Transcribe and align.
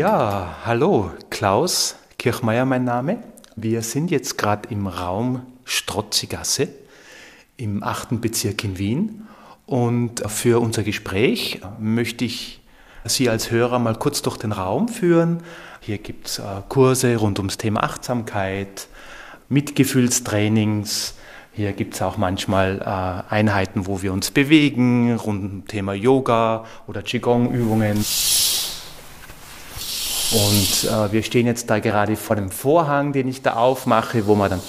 Ja, 0.00 0.56
hallo, 0.64 1.10
Klaus 1.28 1.94
Kirchmeier 2.18 2.64
mein 2.64 2.84
Name. 2.84 3.18
Wir 3.54 3.82
sind 3.82 4.10
jetzt 4.10 4.38
gerade 4.38 4.70
im 4.70 4.86
Raum 4.86 5.42
Strotzigasse 5.66 6.68
im 7.58 7.82
8. 7.82 8.18
Bezirk 8.18 8.64
in 8.64 8.78
Wien 8.78 9.26
und 9.66 10.22
für 10.26 10.58
unser 10.58 10.84
Gespräch 10.84 11.60
möchte 11.78 12.24
ich 12.24 12.62
Sie 13.04 13.28
als 13.28 13.50
Hörer 13.50 13.78
mal 13.78 13.94
kurz 13.94 14.22
durch 14.22 14.38
den 14.38 14.52
Raum 14.52 14.88
führen. 14.88 15.42
Hier 15.80 15.98
gibt 15.98 16.28
es 16.28 16.38
äh, 16.38 16.44
Kurse 16.70 17.16
rund 17.16 17.38
ums 17.38 17.58
Thema 17.58 17.82
Achtsamkeit, 17.82 18.88
Mitgefühlstrainings, 19.50 21.14
hier 21.52 21.72
gibt 21.72 21.92
es 21.92 22.00
auch 22.00 22.16
manchmal 22.16 22.80
äh, 22.80 23.34
Einheiten, 23.34 23.86
wo 23.86 24.00
wir 24.00 24.14
uns 24.14 24.30
bewegen, 24.30 25.14
rund 25.16 25.44
um 25.44 25.66
Thema 25.66 25.92
Yoga 25.92 26.64
oder 26.86 27.02
Qigong-Übungen. 27.02 28.02
Und 30.32 30.88
äh, 30.88 31.12
wir 31.12 31.22
stehen 31.24 31.46
jetzt 31.46 31.68
da 31.70 31.80
gerade 31.80 32.14
vor 32.14 32.36
dem 32.36 32.50
Vorhang, 32.50 33.12
den 33.12 33.26
ich 33.26 33.42
da 33.42 33.54
aufmache, 33.54 34.26
wo 34.26 34.36
man 34.36 34.50
dann 34.50 34.60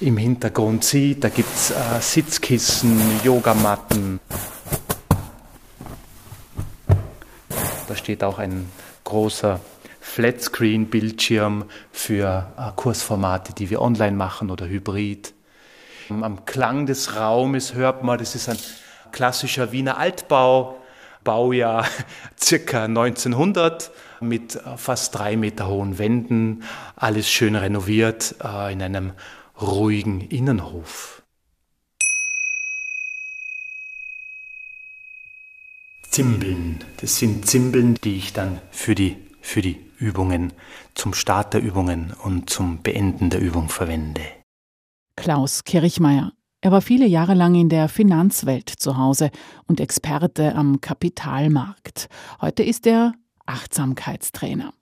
im 0.00 0.16
Hintergrund 0.16 0.84
sieht, 0.84 1.24
da 1.24 1.28
gibt 1.28 1.52
es 1.52 1.70
äh, 1.70 1.74
Sitzkissen, 2.00 3.00
Yogamatten. 3.24 4.20
Da 7.88 7.96
steht 7.96 8.22
auch 8.22 8.38
ein 8.38 8.68
großer 9.02 9.58
Flatscreen-Bildschirm 10.00 11.64
für 11.90 12.52
äh, 12.56 12.70
Kursformate, 12.76 13.54
die 13.54 13.70
wir 13.70 13.80
online 13.82 14.16
machen 14.16 14.50
oder 14.50 14.66
hybrid. 14.68 15.34
Am 16.10 16.44
Klang 16.44 16.86
des 16.86 17.16
Raumes 17.16 17.74
hört 17.74 18.04
man, 18.04 18.18
das 18.18 18.34
ist 18.34 18.48
ein 18.48 18.58
klassischer 19.10 19.72
Wiener 19.72 19.98
Altbau, 19.98 20.78
Baujahr 21.24 21.86
circa 22.40 22.84
1900 22.84 23.90
mit 24.22 24.58
fast 24.76 25.14
drei 25.14 25.36
Meter 25.36 25.68
hohen 25.68 25.98
Wänden, 25.98 26.62
alles 26.96 27.30
schön 27.30 27.56
renoviert 27.56 28.36
äh, 28.42 28.72
in 28.72 28.82
einem 28.82 29.12
ruhigen 29.60 30.20
Innenhof. 30.20 31.22
Zimbeln, 36.12 36.84
das 36.98 37.16
sind 37.16 37.46
Zimbeln, 37.46 37.94
die 38.04 38.16
ich 38.16 38.34
dann 38.34 38.60
für 38.70 38.94
die, 38.94 39.16
für 39.40 39.62
die 39.62 39.80
Übungen, 39.98 40.52
zum 40.94 41.14
Start 41.14 41.54
der 41.54 41.62
Übungen 41.62 42.12
und 42.22 42.50
zum 42.50 42.82
Beenden 42.82 43.30
der 43.30 43.40
Übung 43.40 43.70
verwende. 43.70 44.20
Klaus 45.16 45.64
Kirchmeier. 45.64 46.32
Er 46.60 46.70
war 46.70 46.82
viele 46.82 47.06
Jahre 47.06 47.34
lang 47.34 47.54
in 47.54 47.68
der 47.68 47.88
Finanzwelt 47.88 48.68
zu 48.68 48.96
Hause 48.96 49.30
und 49.66 49.80
Experte 49.80 50.54
am 50.54 50.80
Kapitalmarkt. 50.80 52.08
Heute 52.40 52.62
ist 52.62 52.86
er 52.86 53.14
Achtsamkeitstrainer. 53.52 54.72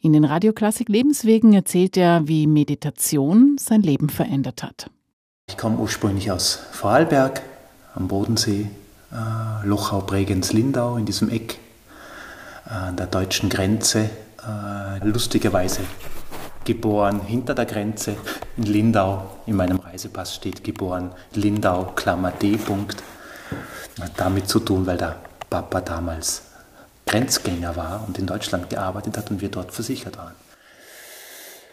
In 0.00 0.12
den 0.12 0.24
Radioklassik 0.24 0.88
Lebenswegen 0.88 1.52
erzählt 1.54 1.96
er, 1.96 2.26
wie 2.28 2.46
Meditation 2.46 3.56
sein 3.58 3.82
Leben 3.82 4.08
verändert 4.08 4.62
hat. 4.62 4.90
Ich 5.48 5.56
komme 5.56 5.78
ursprünglich 5.78 6.30
aus 6.30 6.58
Vorarlberg 6.72 7.42
am 7.94 8.08
Bodensee, 8.08 8.68
äh, 9.12 9.66
Lochau, 9.66 10.00
Bregenz, 10.00 10.52
Lindau 10.52 10.96
in 10.96 11.04
diesem 11.04 11.28
Eck 11.28 11.58
äh, 12.66 12.70
an 12.70 12.96
der 12.96 13.06
deutschen 13.06 13.48
Grenze. 13.48 14.10
Äh, 14.46 15.06
lustigerweise 15.06 15.82
geboren 16.64 17.20
hinter 17.20 17.54
der 17.54 17.66
Grenze 17.66 18.16
in 18.56 18.64
Lindau. 18.64 19.38
In 19.46 19.56
meinem 19.56 19.78
Reisepass 19.78 20.34
steht 20.34 20.64
geboren 20.64 21.12
Lindau, 21.34 21.92
Klammer 21.94 22.30
D. 22.30 22.56
Punkt. 22.56 23.02
Hat 24.00 24.12
damit 24.16 24.48
zu 24.48 24.60
tun, 24.60 24.86
weil 24.86 24.96
der 24.96 25.16
Papa 25.50 25.80
damals 25.80 26.42
Grenzgänger 27.12 27.76
war 27.76 28.04
und 28.06 28.18
in 28.18 28.26
Deutschland 28.26 28.70
gearbeitet 28.70 29.18
hat 29.18 29.30
und 29.30 29.42
wir 29.42 29.50
dort 29.50 29.70
versichert 29.70 30.16
waren. 30.16 30.34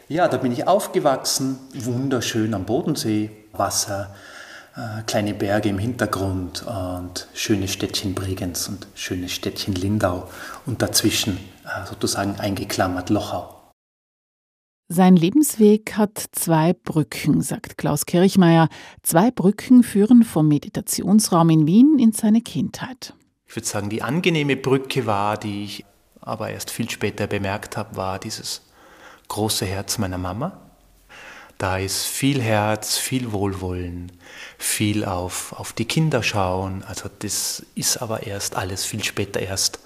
Ja, 0.09 0.27
da 0.27 0.37
bin 0.37 0.51
ich 0.51 0.67
aufgewachsen, 0.67 1.59
wunderschön 1.73 2.53
am 2.53 2.65
Bodensee, 2.65 3.29
Wasser, 3.53 4.13
äh, 4.75 5.01
kleine 5.03 5.33
Berge 5.33 5.69
im 5.69 5.79
Hintergrund 5.79 6.65
und 6.67 7.27
schönes 7.33 7.71
Städtchen 7.71 8.15
Bregenz 8.15 8.67
und 8.67 8.87
schönes 8.95 9.31
Städtchen 9.31 9.75
Lindau 9.75 10.27
und 10.65 10.81
dazwischen 10.81 11.37
äh, 11.63 11.87
sozusagen 11.87 12.37
eingeklammert 12.37 13.09
Lochau. 13.09 13.55
Sein 14.89 15.15
Lebensweg 15.15 15.93
hat 15.95 16.21
zwei 16.31 16.73
Brücken, 16.73 17.41
sagt 17.41 17.77
Klaus 17.77 18.05
Kirchmeier. 18.05 18.67
Zwei 19.03 19.31
Brücken 19.31 19.83
führen 19.83 20.23
vom 20.23 20.47
Meditationsraum 20.47 21.49
in 21.51 21.67
Wien 21.67 21.97
in 21.99 22.11
seine 22.11 22.41
Kindheit. 22.41 23.13
Ich 23.49 23.55
würde 23.55 23.67
sagen, 23.67 23.89
die 23.89 24.03
angenehme 24.03 24.55
Brücke 24.55 25.07
war, 25.07 25.35
die 25.35 25.63
ich 25.65 25.85
aber 26.21 26.51
erst 26.51 26.69
viel 26.69 26.87
später 26.87 27.25
bemerkt 27.25 27.77
habe, 27.77 27.95
war 27.95 28.19
dieses 28.19 28.61
große 29.27 29.65
Herz 29.65 29.97
meiner 29.97 30.19
Mama. 30.19 30.59
Da 31.57 31.79
ist 31.79 32.05
viel 32.05 32.43
Herz, 32.43 32.97
viel 32.97 33.31
Wohlwollen, 33.31 34.11
viel 34.59 35.03
auf, 35.03 35.53
auf 35.53 35.73
die 35.73 35.85
Kinder 35.85 36.21
schauen. 36.21 36.83
Also 36.83 37.09
das 37.19 37.65
ist 37.73 37.97
aber 37.97 38.27
erst 38.27 38.55
alles 38.55 38.85
viel 38.85 39.03
später 39.03 39.39
erst 39.39 39.79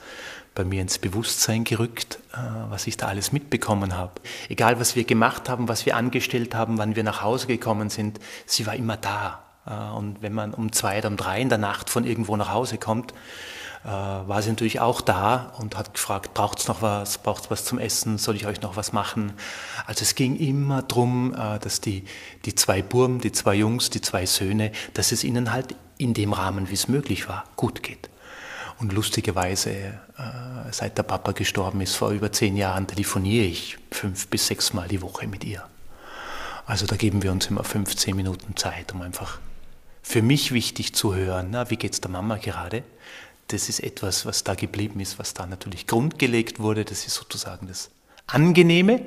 bei 0.56 0.66
mir 0.66 0.82
ins 0.82 1.00
Bewusstsein 1.00 1.64
gerückt, 1.64 2.20
äh, 2.34 2.38
was 2.70 2.86
ich 2.86 2.98
da 2.98 3.08
alles 3.08 3.32
mitbekommen 3.32 3.96
habe. 3.96 4.22
Egal, 4.50 4.78
was 4.78 4.98
wir 4.98 5.06
gemacht 5.06 5.48
haben, 5.48 5.70
was 5.70 5.86
wir 5.86 5.96
angestellt 5.96 6.54
haben, 6.54 6.78
wann 6.78 6.98
wir 6.98 7.04
nach 7.04 7.22
Hause 7.22 7.48
gekommen 7.48 7.90
sind, 7.90 8.20
sie 8.46 8.68
war 8.68 8.76
immer 8.76 8.98
da. 8.98 9.43
Äh, 9.66 9.74
und 9.96 10.22
wenn 10.22 10.34
man 10.34 10.54
um 10.54 10.72
zwei 10.72 11.00
oder 11.00 11.10
um 11.10 11.18
drei 11.18 11.42
in 11.42 11.50
der 11.50 11.58
Nacht 11.58 11.90
von 11.90 12.06
irgendwo 12.06 12.36
nach 12.36 12.52
Hause 12.52 12.78
kommt, 12.78 13.14
äh, 13.84 13.88
war 13.88 14.42
sie 14.42 14.50
natürlich 14.50 14.80
auch 14.80 15.02
da 15.02 15.54
und 15.60 15.78
hat 15.78 15.94
gefragt, 15.94 16.34
braucht 16.34 16.60
es 16.60 16.68
noch 16.68 16.82
was, 16.82 17.18
braucht 17.18 17.46
es 17.46 17.52
was 17.52 17.66
zum 17.66 17.80
Essen, 17.80 18.18
soll 18.18 18.36
ich 18.36 18.48
euch 18.48 18.62
noch 18.62 18.76
was 18.76 18.94
machen? 18.94 19.34
Also 19.86 20.04
es 20.04 20.16
ging 20.16 20.36
immer 20.36 20.82
darum, 20.82 21.36
dass 21.62 21.82
die, 21.82 22.06
die 22.46 22.56
zwei 22.56 22.82
Burm, 22.82 23.20
die 23.20 23.32
zwei 23.32 23.56
Jungs, 23.56 23.90
die 23.90 24.02
zwei 24.02 24.26
Söhne, 24.26 24.72
dass 24.94 25.12
es 25.12 25.24
ihnen 25.24 25.52
halt 25.52 25.76
in 25.98 26.14
dem 26.14 26.34
Rahmen, 26.34 26.70
wie 26.70 26.74
es 26.74 26.88
möglich 26.88 27.28
war, 27.28 27.46
gut 27.56 27.84
geht. 27.84 28.10
Und 28.80 28.92
lustigerweise, 28.92 29.72
äh, 29.72 30.72
seit 30.72 30.98
der 30.98 31.04
Papa 31.04 31.32
gestorben 31.32 31.82
ist, 31.82 31.96
vor 31.96 32.10
über 32.10 32.32
zehn 32.32 32.58
Jahren, 32.58 32.88
telefoniere 32.88 33.46
ich 33.46 33.78
fünf 33.92 34.28
bis 34.28 34.48
sechs 34.48 34.74
Mal 34.74 34.88
die 34.88 35.02
Woche 35.02 35.28
mit 35.28 35.44
ihr. 35.44 35.64
Also 36.66 36.86
da 36.86 36.96
geben 36.96 37.24
wir 37.24 37.32
uns 37.32 37.48
immer 37.48 37.64
15 37.64 38.16
Minuten 38.16 38.56
Zeit, 38.56 38.94
um 38.94 39.02
einfach 39.02 39.40
für 40.04 40.22
mich 40.22 40.52
wichtig 40.52 40.94
zu 40.94 41.16
hören, 41.16 41.48
na, 41.52 41.70
wie 41.70 41.78
geht 41.78 41.94
es 41.94 42.02
der 42.02 42.12
Mama 42.12 42.36
gerade? 42.36 42.84
Das 43.48 43.70
ist 43.70 43.80
etwas, 43.80 44.26
was 44.26 44.44
da 44.44 44.54
geblieben 44.54 45.00
ist, 45.00 45.18
was 45.18 45.34
da 45.34 45.48
natürlich 45.48 45.88
grundgelegt 45.88 46.60
wurde. 46.60 46.86
Das 46.86 47.08
ist 47.08 47.16
sozusagen 47.16 47.68
das 47.68 47.90
Angenehme, 48.28 49.02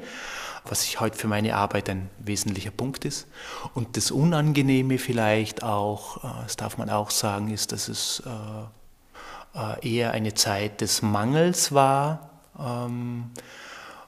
was 0.65 0.85
ich 0.85 0.99
heute 0.99 1.17
für 1.17 1.29
meine 1.29 1.55
Arbeit 1.55 1.91
ein 1.91 2.09
wesentlicher 2.19 2.71
Punkt 2.71 3.05
ist. 3.05 3.27
Und 3.75 3.97
das 3.97 4.11
Unangenehme 4.11 4.99
vielleicht 4.99 5.63
auch, 5.63 6.25
äh, 6.25 6.43
das 6.45 6.57
darf 6.57 6.79
man 6.79 6.91
auch 6.91 7.11
sagen, 7.11 7.51
ist, 7.51 7.73
dass 7.73 7.89
es 7.89 8.23
äh, 8.27 9.59
äh, 9.59 9.97
eher 9.97 10.13
eine 10.13 10.35
Zeit 10.35 10.81
des 10.81 11.03
Mangels 11.03 11.73
war 11.73 12.31
ähm, 12.59 13.31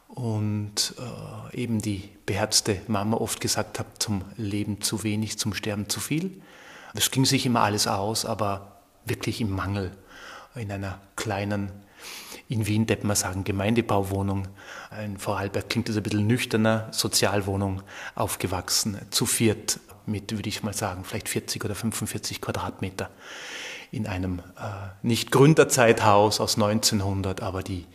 und 0.08 0.94
eben 1.52 1.80
die 1.80 2.08
beherzte 2.26 2.80
Mama 2.88 3.18
oft 3.18 3.40
gesagt 3.40 3.78
hat, 3.78 3.86
zum 4.02 4.24
Leben 4.36 4.80
zu 4.80 5.04
wenig, 5.04 5.38
zum 5.38 5.54
Sterben 5.54 5.88
zu 5.88 6.00
viel. 6.00 6.42
Es 6.94 7.10
ging 7.10 7.24
sich 7.24 7.46
immer 7.46 7.62
alles 7.62 7.86
aus, 7.86 8.24
aber 8.24 8.80
wirklich 9.04 9.40
im 9.40 9.50
Mangel. 9.50 9.92
In 10.54 10.72
einer 10.72 11.00
kleinen, 11.16 11.70
in 12.48 12.66
Wien, 12.66 12.86
darf 12.86 13.02
man 13.02 13.16
sagen, 13.16 13.44
Gemeindebauwohnung, 13.44 14.48
in 15.04 15.18
Vorarlberg 15.18 15.68
klingt 15.68 15.88
das 15.88 15.96
ein 15.96 16.02
bisschen 16.02 16.26
nüchterner, 16.26 16.88
Sozialwohnung, 16.90 17.82
aufgewachsen, 18.14 18.98
zu 19.10 19.26
viert 19.26 19.80
mit, 20.06 20.32
würde 20.32 20.48
ich 20.48 20.62
mal 20.62 20.74
sagen, 20.74 21.04
vielleicht 21.04 21.28
40 21.28 21.64
oder 21.64 21.74
45 21.74 22.40
Quadratmeter 22.40 23.10
in 23.90 24.06
einem 24.06 24.40
äh, 24.58 24.88
nicht 25.02 25.30
Gründerzeithaus 25.30 26.40
aus 26.40 26.56
1900, 26.56 27.42
aber 27.42 27.62
die 27.62 27.86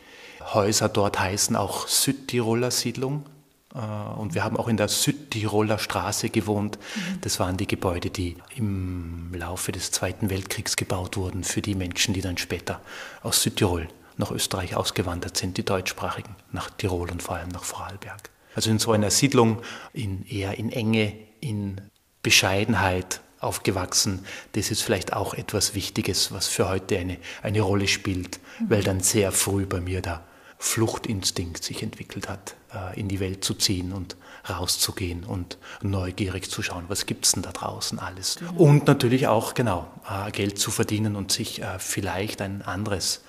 Häuser 0.54 0.90
dort 0.90 1.20
heißen 1.20 1.56
auch 1.56 1.88
Südtiroler 1.88 2.72
Siedlung. 2.72 3.26
Äh, 3.74 3.80
und 4.20 4.36
wir 4.36 4.44
haben 4.44 4.58
auch 4.58 4.68
in 4.68 4.78
der 4.78 4.88
Südtiroler 4.88 5.80
Straße 5.80 6.30
gewohnt. 6.30 6.78
Mhm. 6.78 7.22
Das 7.22 7.40
waren 7.40 7.58
die 7.58 7.68
Gebäude, 7.68 8.10
die 8.10 8.38
im 8.56 9.34
Laufe 9.34 9.72
des 9.72 9.92
Zweiten 9.92 10.30
Weltkriegs 10.30 10.76
gebaut 10.76 11.18
wurden 11.18 11.44
für 11.44 11.62
die 11.62 11.76
Menschen, 11.76 12.14
die 12.14 12.22
dann 12.22 12.38
später 12.38 12.82
aus 13.22 13.42
Südtirol 13.42 13.88
nach 14.18 14.32
Österreich 14.32 14.76
ausgewandert 14.76 15.38
sind, 15.38 15.58
die 15.58 15.66
deutschsprachigen, 15.66 16.36
nach 16.52 16.70
Tirol 16.70 17.10
und 17.10 17.24
vor 17.24 17.36
allem 17.36 17.50
nach 17.50 17.64
Vorarlberg. 17.64 18.30
Also 18.56 18.70
in 18.70 18.78
so 18.78 18.92
einer 18.92 19.10
Siedlung, 19.10 19.62
in, 19.94 20.26
eher 20.28 20.58
in 20.60 20.72
Enge, 20.72 21.16
in 21.40 21.82
Bescheidenheit 22.22 23.22
aufgewachsen. 23.40 24.26
Das 24.54 24.72
ist 24.72 24.82
vielleicht 24.82 25.14
auch 25.14 25.34
etwas 25.34 25.74
Wichtiges, 25.74 26.32
was 26.32 26.48
für 26.48 26.70
heute 26.70 26.98
eine, 26.98 27.18
eine 27.42 27.62
Rolle 27.62 27.88
spielt, 27.88 28.40
weil 28.68 28.84
dann 28.84 29.02
sehr 29.02 29.32
früh 29.32 29.66
bei 29.66 29.82
mir 29.82 30.02
der 30.02 30.24
Fluchtinstinkt 30.64 31.62
sich 31.62 31.84
entwickelt 31.84 32.30
hat, 32.30 32.56
äh, 32.74 32.98
in 32.98 33.10
die 33.10 33.20
Welt 33.20 33.44
zu 33.44 33.54
ziehen 33.54 33.92
und 33.92 34.16
rauszugehen 34.50 35.26
und 35.26 35.58
neugierig 35.82 36.50
zu 36.50 36.64
schauen, 36.64 36.86
was 36.88 37.06
gibt 37.06 37.26
es 37.26 37.34
denn 37.34 37.44
da 37.44 37.52
draußen 37.52 38.00
alles. 38.00 38.38
Genau. 38.38 38.54
Und 38.54 38.88
natürlich 38.88 39.28
auch, 39.28 39.56
genau, 39.56 39.88
äh, 40.10 40.32
Geld 40.32 40.58
zu 40.58 40.72
verdienen 40.72 41.18
und 41.18 41.34
sich 41.34 41.62
äh, 41.62 41.80
vielleicht 41.80 42.42
ein 42.42 42.62
anderes 42.62 43.22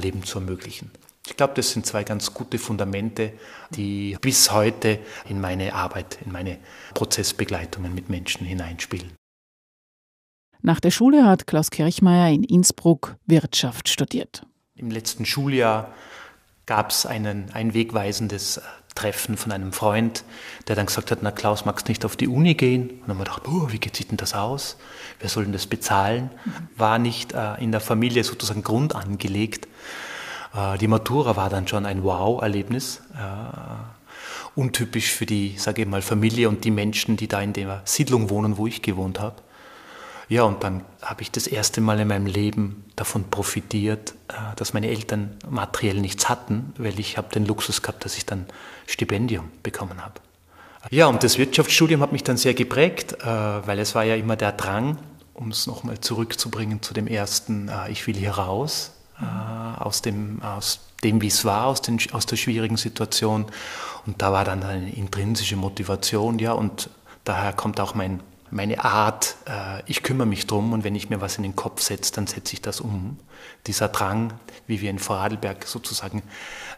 Leben 0.00 0.24
zu 0.24 0.40
ermöglichen. 0.40 0.90
Ich 1.24 1.36
glaube, 1.36 1.54
das 1.54 1.70
sind 1.70 1.86
zwei 1.86 2.02
ganz 2.02 2.34
gute 2.34 2.58
Fundamente, 2.58 3.32
die 3.70 4.16
bis 4.20 4.50
heute 4.50 4.98
in 5.28 5.40
meine 5.40 5.72
Arbeit, 5.72 6.18
in 6.24 6.32
meine 6.32 6.58
Prozessbegleitungen 6.94 7.94
mit 7.94 8.08
Menschen 8.08 8.44
hineinspielen. 8.44 9.12
Nach 10.62 10.80
der 10.80 10.90
Schule 10.90 11.24
hat 11.24 11.46
Klaus 11.46 11.70
Kirchmeier 11.70 12.32
in 12.32 12.42
Innsbruck 12.42 13.14
Wirtschaft 13.26 13.88
studiert. 13.88 14.44
Im 14.74 14.90
letzten 14.90 15.24
Schuljahr 15.26 15.94
gab 16.68 16.90
es 16.90 17.06
ein 17.06 17.72
wegweisendes 17.72 18.60
Treffen 18.94 19.38
von 19.38 19.52
einem 19.52 19.72
Freund, 19.72 20.22
der 20.66 20.76
dann 20.76 20.84
gesagt 20.84 21.10
hat, 21.10 21.20
na 21.22 21.30
Klaus, 21.30 21.64
magst 21.64 21.88
du 21.88 21.90
nicht 21.90 22.04
auf 22.04 22.14
die 22.14 22.28
Uni 22.28 22.54
gehen? 22.54 22.90
Und 22.90 23.00
dann 23.02 23.10
haben 23.10 23.18
wir 23.18 23.24
gedacht, 23.24 23.42
oh, 23.48 23.68
wie 23.70 23.80
sieht 23.90 24.10
denn 24.10 24.18
das 24.18 24.34
aus? 24.34 24.76
Wer 25.18 25.30
soll 25.30 25.44
denn 25.44 25.54
das 25.54 25.66
bezahlen? 25.66 26.30
War 26.76 26.98
nicht 26.98 27.32
äh, 27.32 27.54
in 27.54 27.72
der 27.72 27.80
Familie 27.80 28.22
sozusagen 28.22 28.62
Grund 28.62 28.94
angelegt. 28.94 29.66
Äh, 30.54 30.76
die 30.76 30.88
Matura 30.88 31.36
war 31.36 31.48
dann 31.48 31.66
schon 31.66 31.86
ein 31.86 32.04
Wow-Erlebnis. 32.04 33.00
Äh, 33.14 34.58
untypisch 34.60 35.10
für 35.10 35.24
die, 35.24 35.56
sage 35.56 35.82
ich 35.82 35.88
mal, 35.88 36.02
Familie 36.02 36.50
und 36.50 36.64
die 36.64 36.70
Menschen, 36.70 37.16
die 37.16 37.28
da 37.28 37.40
in 37.40 37.54
der 37.54 37.80
Siedlung 37.86 38.28
wohnen, 38.28 38.58
wo 38.58 38.66
ich 38.66 38.82
gewohnt 38.82 39.20
habe. 39.20 39.36
Ja, 40.28 40.42
und 40.42 40.62
dann 40.62 40.84
habe 41.00 41.22
ich 41.22 41.30
das 41.30 41.46
erste 41.46 41.80
Mal 41.80 41.98
in 42.00 42.08
meinem 42.08 42.26
Leben 42.26 42.84
davon 42.96 43.24
profitiert, 43.30 44.14
äh, 44.28 44.34
dass 44.56 44.74
meine 44.74 44.88
Eltern 44.88 45.36
materiell 45.48 46.00
nichts 46.00 46.28
hatten, 46.28 46.74
weil 46.76 46.98
ich 47.00 47.16
habe 47.16 47.32
den 47.32 47.46
Luxus 47.46 47.80
gehabt, 47.80 48.04
dass 48.04 48.16
ich 48.16 48.26
dann 48.26 48.46
Stipendium 48.86 49.50
bekommen 49.62 50.04
habe. 50.04 50.20
Ja, 50.90 51.06
und 51.06 51.22
das 51.24 51.38
Wirtschaftsstudium 51.38 52.02
hat 52.02 52.12
mich 52.12 52.24
dann 52.24 52.36
sehr 52.36 52.54
geprägt, 52.54 53.14
äh, 53.20 53.26
weil 53.26 53.78
es 53.78 53.94
war 53.94 54.04
ja 54.04 54.16
immer 54.16 54.36
der 54.36 54.52
Drang, 54.52 54.98
um 55.32 55.50
es 55.50 55.66
nochmal 55.66 55.98
zurückzubringen 56.00 56.82
zu 56.82 56.92
dem 56.92 57.06
ersten, 57.06 57.68
äh, 57.68 57.90
ich 57.90 58.06
will 58.06 58.16
hier 58.16 58.32
raus, 58.32 58.92
aus 59.80 60.00
dem, 60.00 60.40
aus 60.42 60.78
dem 61.02 61.20
wie 61.20 61.26
es 61.26 61.44
war, 61.44 61.66
aus, 61.66 61.82
den, 61.82 61.98
aus 62.12 62.26
der 62.26 62.36
schwierigen 62.36 62.76
Situation. 62.76 63.46
Und 64.06 64.22
da 64.22 64.30
war 64.30 64.44
dann 64.44 64.62
eine 64.62 64.92
intrinsische 64.92 65.56
Motivation, 65.56 66.38
ja, 66.38 66.52
und 66.52 66.88
daher 67.24 67.52
kommt 67.52 67.80
auch 67.80 67.96
mein 67.96 68.20
meine 68.50 68.84
Art, 68.84 69.36
äh, 69.46 69.82
ich 69.86 70.02
kümmere 70.02 70.26
mich 70.26 70.46
drum 70.46 70.72
und 70.72 70.84
wenn 70.84 70.94
ich 70.94 71.10
mir 71.10 71.20
was 71.20 71.36
in 71.36 71.42
den 71.42 71.56
Kopf 71.56 71.82
setze, 71.82 72.12
dann 72.12 72.26
setze 72.26 72.54
ich 72.54 72.62
das 72.62 72.80
um. 72.80 73.18
Dieser 73.66 73.88
Drang, 73.88 74.32
wie 74.66 74.80
wir 74.80 74.90
in 74.90 74.98
Vorarlberg 74.98 75.64
sozusagen 75.64 76.22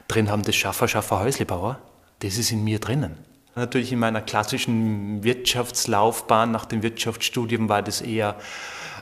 drin 0.08 0.30
haben, 0.30 0.42
des 0.42 0.56
Schaffer, 0.56 0.88
Schaffer, 0.88 1.20
Häuslebauer, 1.20 1.78
das 2.20 2.36
ist 2.36 2.50
in 2.50 2.64
mir 2.64 2.78
drinnen. 2.78 3.16
Natürlich 3.54 3.92
in 3.92 3.98
meiner 3.98 4.20
klassischen 4.20 5.24
Wirtschaftslaufbahn 5.24 6.50
nach 6.50 6.66
dem 6.66 6.82
Wirtschaftsstudium 6.82 7.68
war 7.68 7.82
das 7.82 8.00
eher, 8.00 8.36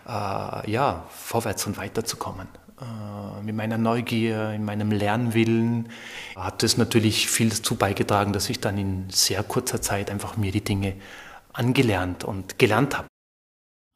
äh, 0.07 0.71
ja, 0.71 1.05
vorwärts 1.11 1.67
und 1.67 1.77
weiterzukommen. 1.77 2.49
Äh, 2.81 3.43
mit 3.43 3.57
meiner 3.57 3.79
Neugier, 3.79 4.51
in 4.51 4.65
meinem 4.65 4.91
Lernwillen 4.91 5.91
hat 6.37 6.63
das 6.63 6.77
natürlich 6.77 7.29
viel 7.29 7.51
dazu 7.51 7.75
beigetragen, 7.75 8.33
dass 8.33 8.49
ich 8.49 8.61
dann 8.61 8.79
in 8.79 9.11
sehr 9.11 9.43
kurzer 9.43 9.83
Zeit 9.83 10.11
einfach 10.11 10.37
mir 10.37 10.53
die 10.53 10.65
Dinge 10.65 10.95
angelernt 11.53 12.25
und 12.25 12.59
gelernt 12.59 12.97
habe. 12.97 13.09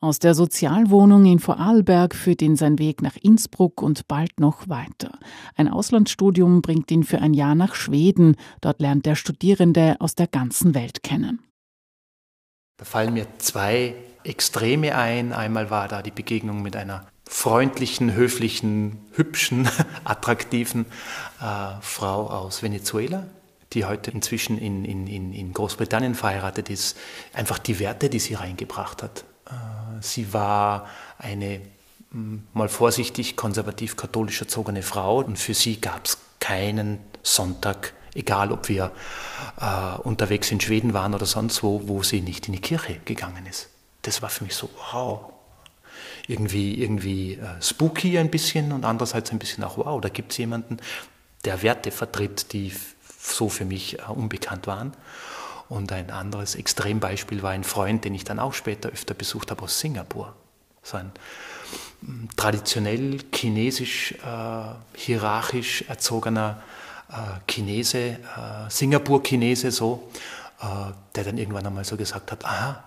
Aus 0.03 0.19
der 0.19 0.35
Sozialwohnung 0.35 1.25
in 1.27 1.39
Vorarlberg 1.39 2.17
führt 2.17 2.43
ihn 2.43 2.57
sein 2.57 2.81
Weg 2.81 3.03
nach 3.03 3.17
Innsbruck 3.17 3.81
und 3.81 4.09
bald 4.09 4.41
noch 4.41 4.69
weiter. 4.69 5.17
Ein 5.55 5.69
Auslandsstudium 5.69 6.61
bringt 6.61 6.91
ihn 6.91 7.05
für 7.05 7.21
ein 7.21 7.35
Jahr 7.35 7.55
nach 7.55 7.77
Schweden. 7.77 8.37
Dort 8.61 8.81
lernt 8.81 9.07
er 9.07 9.15
Studierende 9.15 9.97
aus 10.01 10.17
der 10.17 10.27
ganzen 10.27 10.75
Welt 10.75 11.05
kennen. 11.05 11.45
Da 12.79 12.85
fallen 12.85 13.15
mir 13.15 13.29
zwei 13.39 13.95
Extreme 14.25 14.97
ein. 14.97 15.33
Einmal 15.33 15.71
war 15.71 15.87
da 15.87 16.03
die 16.03 16.11
Begegnung 16.11 16.63
mit 16.63 16.75
einer 16.75 17.07
freundlichen, 17.25 18.13
höflichen, 18.13 18.99
hübschen, 19.13 19.69
attraktiven 20.05 20.87
äh, 21.41 21.81
Frau 21.81 22.27
aus 22.29 22.65
Venezuela, 22.65 23.29
die 23.73 23.85
heute 23.85 24.11
inzwischen 24.11 24.59
in, 24.59 24.85
in, 24.85 25.33
in 25.33 25.53
Großbritannien 25.53 26.15
verheiratet 26.15 26.71
ist, 26.71 26.97
einfach 27.33 27.59
die 27.59 27.79
Werte, 27.79 28.09
die 28.09 28.19
sie 28.19 28.35
reingebracht 28.35 29.03
hat. 29.03 29.25
Äh, 29.47 29.53
sie 30.01 30.33
war 30.33 30.89
eine 31.19 31.61
hm, 32.11 32.47
mal 32.53 32.69
vorsichtig 32.69 33.37
konservativ-katholisch 33.37 34.41
erzogene 34.41 34.83
Frau 34.83 35.19
und 35.19 35.39
für 35.39 35.55
sie 35.55 35.81
gab 35.81 36.07
es 36.07 36.19
keinen 36.41 36.99
Sonntag, 37.23 37.95
egal 38.15 38.53
ob 38.53 38.69
wir 38.69 38.93
äh, 39.61 39.99
unterwegs 40.01 40.51
in 40.51 40.61
Schweden 40.61 40.93
waren 40.93 41.15
oder 41.15 41.27
sonst 41.27 41.63
wo, 41.63 41.89
wo 41.89 42.03
sie 42.03 42.21
nicht 42.21 42.49
in 42.49 42.53
die 42.53 42.61
Kirche 42.61 43.01
gegangen 43.05 43.47
ist. 43.47 43.69
Das 44.03 44.21
war 44.21 44.29
für 44.29 44.45
mich 44.45 44.55
so, 44.55 44.69
wow, 44.93 45.33
irgendwie, 46.27 46.83
irgendwie 46.83 47.35
äh, 47.35 47.63
spooky 47.63 48.19
ein 48.19 48.31
bisschen 48.31 48.73
und 48.73 48.85
andererseits 48.85 49.31
ein 49.31 49.39
bisschen 49.39 49.65
auch, 49.65 49.79
wow, 49.79 50.01
da 50.01 50.09
gibt 50.09 50.33
es 50.33 50.39
jemanden, 50.39 50.79
der 51.45 51.63
Werte 51.63 51.91
vertritt, 51.91 52.53
die 52.53 52.73
so 53.23 53.49
für 53.49 53.65
mich 53.65 53.99
äh, 53.99 54.03
unbekannt 54.09 54.67
waren. 54.67 54.93
Und 55.69 55.93
ein 55.93 56.11
anderes 56.11 56.55
Extrembeispiel 56.55 57.43
war 57.43 57.51
ein 57.51 57.65
Freund, 57.65 58.05
den 58.05 58.15
ich 58.15 58.25
dann 58.25 58.39
auch 58.39 58.53
später 58.53 58.91
öfter 58.91 59.15
besucht 59.15 59.51
habe 59.51 59.63
aus 59.63 59.79
Singapur. 59.79 60.35
So 60.83 60.99
ein 60.99 61.13
mm, 62.03 62.27
traditionell 62.37 63.21
chinesisch, 63.33 64.13
äh, 64.13 64.97
hierarchisch 64.99 65.85
erzogener 65.89 66.63
äh, 67.09 67.15
Chinese, 67.51 67.99
äh, 67.99 68.19
Singapur-Chinese 68.69 69.71
so, 69.71 70.11
äh, 70.61 70.67
der 71.15 71.25
dann 71.25 71.39
irgendwann 71.39 71.67
einmal 71.67 71.85
so 71.85 71.97
gesagt 71.97 72.33
hat, 72.33 72.45
aha, 72.45 72.85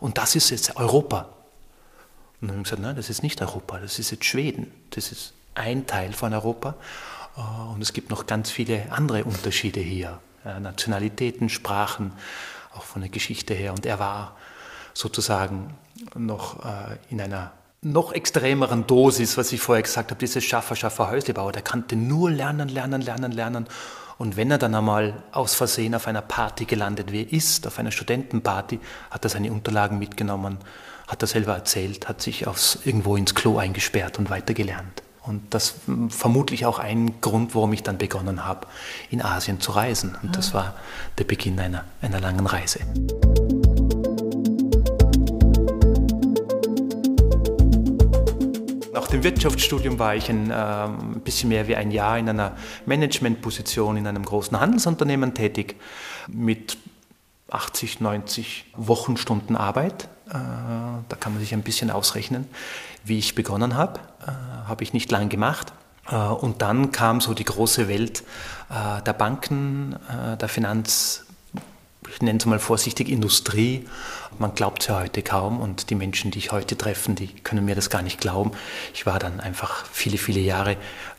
und 0.00 0.16
das 0.16 0.36
ist 0.36 0.50
jetzt 0.50 0.76
Europa. 0.76 1.28
Und 2.40 2.48
dann 2.48 2.50
habe 2.50 2.58
ich 2.58 2.64
gesagt, 2.64 2.82
nein, 2.82 2.96
das 2.96 3.10
ist 3.10 3.22
nicht 3.22 3.42
Europa, 3.42 3.78
das 3.78 3.98
ist 3.98 4.10
jetzt 4.10 4.24
Schweden. 4.24 4.72
Das 4.90 5.12
ist 5.12 5.32
ein 5.54 5.86
Teil 5.86 6.12
von 6.12 6.32
Europa. 6.32 6.74
Äh, 7.36 7.40
und 7.72 7.82
es 7.82 7.92
gibt 7.92 8.10
noch 8.10 8.26
ganz 8.26 8.50
viele 8.50 8.90
andere 8.90 9.24
Unterschiede 9.24 9.80
hier. 9.80 10.20
Nationalitäten, 10.42 11.50
Sprachen, 11.50 12.12
auch 12.74 12.82
von 12.82 13.02
der 13.02 13.10
Geschichte 13.10 13.52
her. 13.52 13.74
Und 13.74 13.84
er 13.84 13.98
war 13.98 14.36
sozusagen 14.94 15.74
noch 16.14 16.64
äh, 16.64 16.96
in 17.10 17.20
einer 17.20 17.52
noch 17.82 18.12
extremeren 18.12 18.86
Dosis, 18.86 19.38
was 19.38 19.52
ich 19.52 19.60
vorher 19.60 19.82
gesagt 19.82 20.10
habe, 20.10 20.18
dieses 20.18 20.44
Schaffer, 20.44 20.76
Schaffer, 20.76 21.10
Häuslebauer, 21.10 21.52
der 21.52 21.62
kannte 21.62 21.96
nur 21.96 22.30
lernen, 22.30 22.68
lernen, 22.68 23.00
lernen, 23.00 23.32
lernen. 23.32 23.66
Und 24.18 24.36
wenn 24.36 24.50
er 24.50 24.58
dann 24.58 24.74
einmal 24.74 25.22
aus 25.32 25.54
Versehen 25.54 25.94
auf 25.94 26.06
einer 26.06 26.20
Party 26.20 26.66
gelandet 26.66 27.10
ist, 27.10 27.66
auf 27.66 27.78
einer 27.78 27.90
Studentenparty, 27.90 28.78
hat 29.10 29.24
er 29.24 29.30
seine 29.30 29.50
Unterlagen 29.50 29.98
mitgenommen, 29.98 30.58
hat 31.08 31.22
er 31.22 31.26
selber 31.26 31.54
erzählt, 31.54 32.06
hat 32.06 32.20
sich 32.20 32.46
aufs, 32.46 32.80
irgendwo 32.84 33.16
ins 33.16 33.34
Klo 33.34 33.56
eingesperrt 33.56 34.18
und 34.18 34.28
weitergelernt. 34.28 35.02
Und 35.22 35.52
das 35.52 35.74
vermutlich 36.08 36.64
auch 36.64 36.78
ein 36.78 37.20
Grund, 37.20 37.54
warum 37.54 37.72
ich 37.74 37.82
dann 37.82 37.98
begonnen 37.98 38.46
habe, 38.46 38.66
in 39.10 39.22
Asien 39.22 39.60
zu 39.60 39.72
reisen. 39.72 40.16
Und 40.22 40.36
das 40.36 40.54
war 40.54 40.74
der 41.18 41.24
Beginn 41.24 41.60
einer, 41.60 41.84
einer 42.00 42.20
langen 42.20 42.46
Reise. 42.46 42.80
Nach 48.94 49.06
dem 49.08 49.22
Wirtschaftsstudium 49.22 49.98
war 49.98 50.16
ich 50.16 50.30
ein, 50.30 50.50
äh, 50.50 50.54
ein 50.54 51.20
bisschen 51.22 51.50
mehr 51.50 51.68
wie 51.68 51.76
ein 51.76 51.90
Jahr 51.90 52.18
in 52.18 52.28
einer 52.28 52.56
Managementposition 52.86 53.98
in 53.98 54.06
einem 54.06 54.24
großen 54.24 54.58
Handelsunternehmen 54.58 55.34
tätig 55.34 55.76
mit 56.28 56.78
80, 57.50 58.00
90 58.00 58.66
Wochenstunden 58.76 59.56
Arbeit. 59.56 60.08
Äh, 60.30 60.34
da 61.08 61.16
kann 61.18 61.32
man 61.32 61.40
sich 61.40 61.52
ein 61.54 61.62
bisschen 61.62 61.90
ausrechnen, 61.90 62.46
wie 63.04 63.18
ich 63.18 63.34
begonnen 63.34 63.74
habe. 63.74 64.00
Äh, 64.26 64.30
habe 64.68 64.84
ich 64.84 64.92
nicht 64.92 65.10
lang 65.10 65.28
gemacht. 65.28 65.72
Äh, 66.08 66.16
und 66.16 66.62
dann 66.62 66.92
kam 66.92 67.20
so 67.20 67.34
die 67.34 67.44
große 67.44 67.88
Welt 67.88 68.22
der 69.04 69.14
Banken, 69.14 69.96
der 70.40 70.48
Finanz, 70.48 71.24
ich 72.08 72.22
nenne 72.22 72.38
es 72.38 72.46
mal 72.46 72.60
vorsichtig, 72.60 73.08
Industrie. 73.08 73.88
Man 74.38 74.54
glaubt 74.54 74.82
es 74.82 74.86
ja 74.86 75.00
heute 75.00 75.24
kaum 75.24 75.60
und 75.60 75.90
die 75.90 75.96
Menschen, 75.96 76.30
die 76.30 76.38
ich 76.38 76.52
heute 76.52 76.78
treffe, 76.78 77.10
die 77.10 77.26
können 77.26 77.64
mir 77.64 77.74
das 77.74 77.90
gar 77.90 78.02
nicht 78.02 78.20
glauben. 78.20 78.52
Ich 78.94 79.06
war 79.06 79.18
dann 79.18 79.40
einfach 79.40 79.84
viele, 79.86 80.18
viele 80.18 80.38
Jahre 80.38 80.76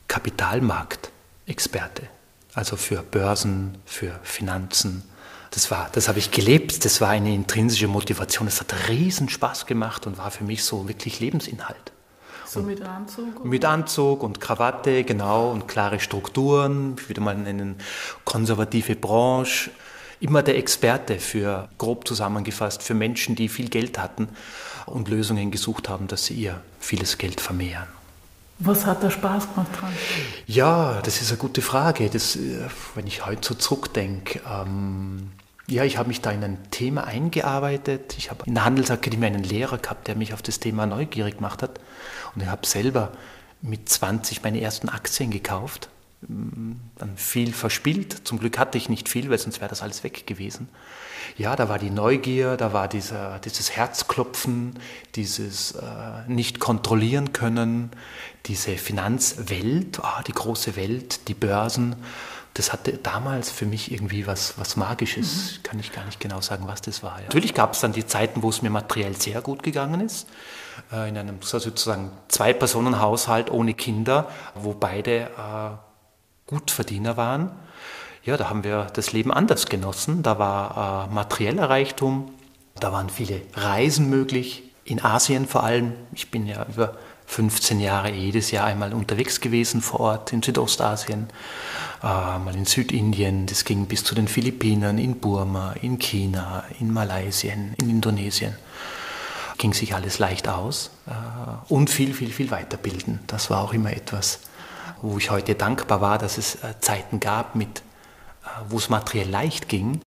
Kapitalmarktexperte. 0.08 2.04
Also 2.54 2.78
für 2.78 3.04
Börsen, 3.04 3.78
für 3.86 4.18
Finanzen, 4.24 5.04
das 5.52 5.70
war, 5.70 5.90
das 5.92 6.08
habe 6.08 6.18
ich 6.18 6.32
gelebt, 6.32 6.86
das 6.86 7.02
war 7.02 7.10
eine 7.10 7.34
intrinsische 7.34 7.88
Motivation, 7.88 8.48
das 8.48 8.62
hat 8.62 8.74
riesen 8.88 9.30
Spaß 9.30 9.66
gemacht 9.66 10.08
und 10.08 10.18
war 10.18 10.32
für 10.32 10.46
mich 10.46 10.64
so 10.64 10.88
wirklich 10.88 11.20
Lebensinhalt. 11.20 11.92
So 12.46 12.62
mit 12.62 12.82
Anzug? 12.82 13.46
Mit 13.46 13.64
Anzug 13.66 14.24
und 14.24 14.42
Krawatte, 14.42 15.04
genau, 15.04 15.52
und 15.52 15.68
klare 15.68 16.00
Strukturen, 16.00 16.96
ich 16.98 17.10
würde 17.10 17.22
mal 17.22 17.36
nennen, 17.36 17.76
konservative 18.26 18.96
Branche. 18.96 19.72
Immer 20.20 20.44
der 20.44 20.58
Experte 20.58 21.20
für, 21.20 21.70
grob 21.78 22.08
zusammengefasst, 22.08 22.84
für 22.84 22.94
Menschen, 22.94 23.36
die 23.36 23.50
viel 23.50 23.70
Geld 23.70 23.98
hatten 23.98 24.30
und 24.86 25.10
Lösungen 25.10 25.52
gesucht 25.52 25.90
haben, 25.90 26.08
dass 26.08 26.26
sie 26.26 26.36
ihr 26.36 26.62
vieles 26.80 27.18
Geld 27.18 27.42
vermehren. 27.42 27.88
Was 28.60 28.86
hat 28.86 29.02
da 29.02 29.10
Spaß 29.10 29.54
gemacht 29.54 29.72
dran? 29.80 29.92
Ja, 30.46 31.02
das 31.02 31.22
ist 31.22 31.30
eine 31.30 31.40
gute 31.40 31.62
Frage. 31.62 32.10
Das, 32.10 32.36
äh, 32.36 32.68
wenn 32.94 33.08
ich 33.08 33.26
heute 33.26 33.48
so 33.48 33.56
zurückdenke, 33.56 34.42
ähm, 34.48 35.32
ja, 35.72 35.86
ich 35.86 35.98
habe 35.98 36.10
mich 36.10 36.20
da 36.20 36.32
in 36.32 36.44
ein 36.44 36.58
Thema 36.70 37.06
eingearbeitet. 37.06 38.16
Ich 38.18 38.30
habe 38.30 38.44
in 38.46 38.56
der 38.56 38.66
Handelsakademie 38.66 39.28
einen 39.28 39.44
Lehrer 39.44 39.78
gehabt, 39.78 40.08
der 40.08 40.16
mich 40.16 40.34
auf 40.34 40.42
das 40.42 40.60
Thema 40.60 40.86
neugierig 40.86 41.38
gemacht 41.38 41.64
hat. 41.64 41.80
Und 42.36 42.42
ich 42.44 42.50
habe 42.50 42.68
selber 42.68 43.14
mit 43.62 43.88
20 43.88 44.44
meine 44.44 44.60
ersten 44.60 44.90
Aktien 44.90 45.32
gekauft. 45.32 45.90
dann 46.28 47.16
viel 47.16 47.54
verspielt. 47.54 48.28
Zum 48.28 48.40
Glück 48.40 48.60
hatte 48.60 48.78
ich 48.78 48.90
nicht 48.90 49.08
viel, 49.08 49.30
weil 49.30 49.38
sonst 49.38 49.62
wäre 49.62 49.70
das 49.70 49.82
alles 49.82 50.04
weg 50.04 50.28
gewesen. 50.28 50.68
Ja, 51.38 51.56
da 51.56 51.70
war 51.70 51.80
die 51.80 51.90
Neugier, 51.90 52.58
da 52.58 52.74
war 52.74 52.90
dieser, 52.90 53.40
dieses 53.40 53.72
Herzklopfen, 53.72 54.78
dieses 55.16 55.72
äh, 55.72 55.84
nicht 56.28 56.60
kontrollieren 56.60 57.32
können, 57.32 57.92
diese 58.46 58.76
Finanzwelt, 58.76 60.00
oh, 60.04 60.22
die 60.28 60.34
große 60.34 60.76
Welt, 60.76 61.30
die 61.30 61.34
Börsen. 61.34 61.96
Das 62.54 62.74
hatte 62.74 62.94
damals 62.98 63.50
für 63.50 63.66
mich 63.66 63.92
irgendwie 63.92 64.28
was, 64.28 64.58
was 64.58 64.76
Magisches. 64.76 65.60
Mhm. 65.60 65.64
Kann 65.64 65.80
ich 65.80 65.94
gar 65.94 66.06
nicht 66.06 66.20
genau 66.20 66.42
sagen, 66.42 66.68
was 66.68 66.82
das 66.82 67.02
war. 67.02 67.18
Ja. 67.20 67.26
Natürlich 67.26 67.54
gab 67.54 67.74
es 67.74 67.80
dann 67.80 67.94
die 67.94 68.06
Zeiten, 68.06 68.44
wo 68.44 68.50
es 68.50 68.62
mir 68.62 68.70
materiell 68.70 69.16
sehr 69.16 69.42
gut 69.42 69.64
gegangen 69.64 70.02
ist. 70.02 70.28
Äh, 70.92 71.10
in 71.10 71.18
einem 71.18 71.42
sozusagen 71.42 72.12
Zwei-Personen-Haushalt 72.28 73.52
ohne 73.52 73.74
Kinder, 73.74 74.30
wo 74.56 74.74
beide 74.74 75.22
äh, 75.22 75.78
Gutverdiener 76.48 77.18
waren. 77.18 77.52
Ja, 78.24 78.38
da 78.38 78.50
haben 78.50 78.64
wir 78.64 78.88
das 78.94 79.14
Leben 79.14 79.32
anders 79.32 79.68
genossen. 79.68 80.22
Da 80.22 80.38
war 80.38 81.08
äh, 81.10 81.14
materieller 81.14 81.70
Reichtum, 81.70 82.34
da 82.80 82.92
waren 82.92 83.10
viele 83.10 83.42
Reisen 83.54 84.10
möglich, 84.10 84.64
in 84.84 85.04
Asien 85.04 85.48
vor 85.48 85.64
allem. 85.64 85.94
Ich 86.14 86.32
bin 86.32 86.46
ja 86.46 86.66
über 86.68 86.98
15 87.32 87.80
Jahre 87.80 88.12
jedes 88.12 88.52
Jahr 88.52 88.66
einmal 88.66 88.94
unterwegs 88.94 89.40
gewesen 89.40 89.82
vor 89.82 90.02
Ort 90.02 90.34
in 90.34 90.44
Südostasien, 90.44 91.30
äh, 92.04 92.06
mal 92.06 92.54
in 92.54 92.66
Südindien, 92.66 93.46
das 93.46 93.64
ging 93.64 93.86
bis 93.86 94.04
zu 94.04 94.16
den 94.16 94.28
Philippinen, 94.28 94.98
in 94.98 95.18
Burma, 95.22 95.72
in 95.82 95.98
China, 95.98 96.66
in 96.82 96.92
Malaysia, 96.92 97.54
in 97.54 97.74
Indonesien. 97.90 98.58
Ging 99.58 99.74
sich 99.74 99.96
alles 99.96 100.20
leicht 100.20 100.50
aus 100.50 100.92
äh, 101.08 101.74
und 101.74 101.90
viel, 101.90 102.14
viel, 102.14 102.32
viel 102.34 102.52
weiterbilden. 102.52 103.22
Das 103.28 103.50
war 103.50 103.62
auch 103.62 103.72
immer 103.72 103.94
etwas, 103.94 104.42
wo 105.02 105.18
ich 105.18 105.32
heute 105.32 105.56
dankbar 105.56 106.02
war, 106.02 106.18
dass 106.18 106.38
es 106.38 106.56
äh, 106.56 106.82
Zeiten 106.82 107.22
gab, 107.22 107.56
mit, 107.56 107.80
äh, 108.44 108.48
wo 108.68 108.78
es 108.78 108.90
materiell 108.90 109.30
leicht 109.30 109.70
ging. 109.70 110.02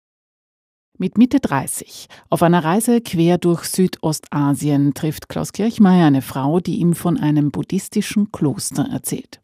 Mit 1.03 1.17
Mitte 1.17 1.41
30, 1.41 2.09
auf 2.29 2.43
einer 2.43 2.63
Reise 2.63 3.01
quer 3.01 3.39
durch 3.39 3.65
Südostasien, 3.65 4.93
trifft 4.93 5.31
Klaus 5.31 5.55
Kirchmeier 5.55 6.07
eine 6.07 6.21
Frau, 6.21 6.61
die 6.61 6.77
ihm 6.77 6.95
von 6.95 7.19
einem 7.19 7.51
buddhistischen 7.51 8.31
Kloster 8.33 8.87
erzählt. 8.93 9.41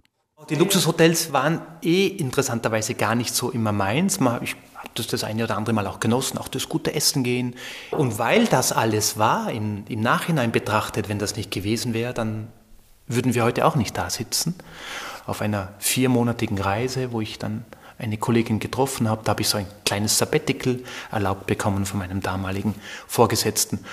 Die 0.51 0.55
Luxushotels 0.55 1.33
waren 1.33 1.63
eh 1.81 2.09
interessanterweise 2.09 2.93
gar 2.93 3.15
nicht 3.15 3.35
so 3.35 3.51
immer 3.51 3.73
meins. 3.73 4.17
Ich 4.43 4.55
habe 4.75 4.91
das 4.97 5.07
das 5.07 5.25
eine 5.25 5.45
oder 5.45 5.57
andere 5.57 5.75
Mal 5.75 5.87
auch 5.87 5.99
genossen, 5.99 6.37
auch 6.37 6.49
das 6.49 6.69
gute 6.69 6.95
Essen 6.95 7.25
gehen. 7.25 7.55
Und 7.91 8.19
weil 8.19 8.45
das 8.45 8.73
alles 8.73 9.17
war, 9.17 9.51
in, 9.51 9.87
im 9.89 10.03
Nachhinein 10.03 10.53
betrachtet, 10.53 11.09
wenn 11.09 11.19
das 11.19 11.37
nicht 11.37 11.51
gewesen 11.51 11.95
wäre, 11.95 12.13
dann 12.13 12.49
würden 13.07 13.35
wir 13.35 13.45
heute 13.45 13.65
auch 13.65 13.77
nicht 13.77 13.97
da 13.97 14.11
sitzen 14.11 14.57
auf 15.27 15.41
einer 15.41 15.73
viermonatigen 15.79 16.59
Reise, 16.59 17.13
wo 17.13 17.23
ich 17.23 17.39
dann 17.39 17.65
eine 17.99 18.17
Kollegin 18.19 18.59
getroffen 18.59 19.09
habe. 19.09 19.23
Da 19.25 19.31
habe 19.31 19.43
ich 19.43 19.49
so 19.49 19.59
ein 19.59 19.67
kleines 19.85 20.19
Sabbatical 20.19 20.81
erlaubt 21.11 21.47
bekommen 21.47 21.87
von 21.87 21.99
meinem 21.99 22.21
damaligen 22.21 22.75
Vorgesetzten. 23.07 23.85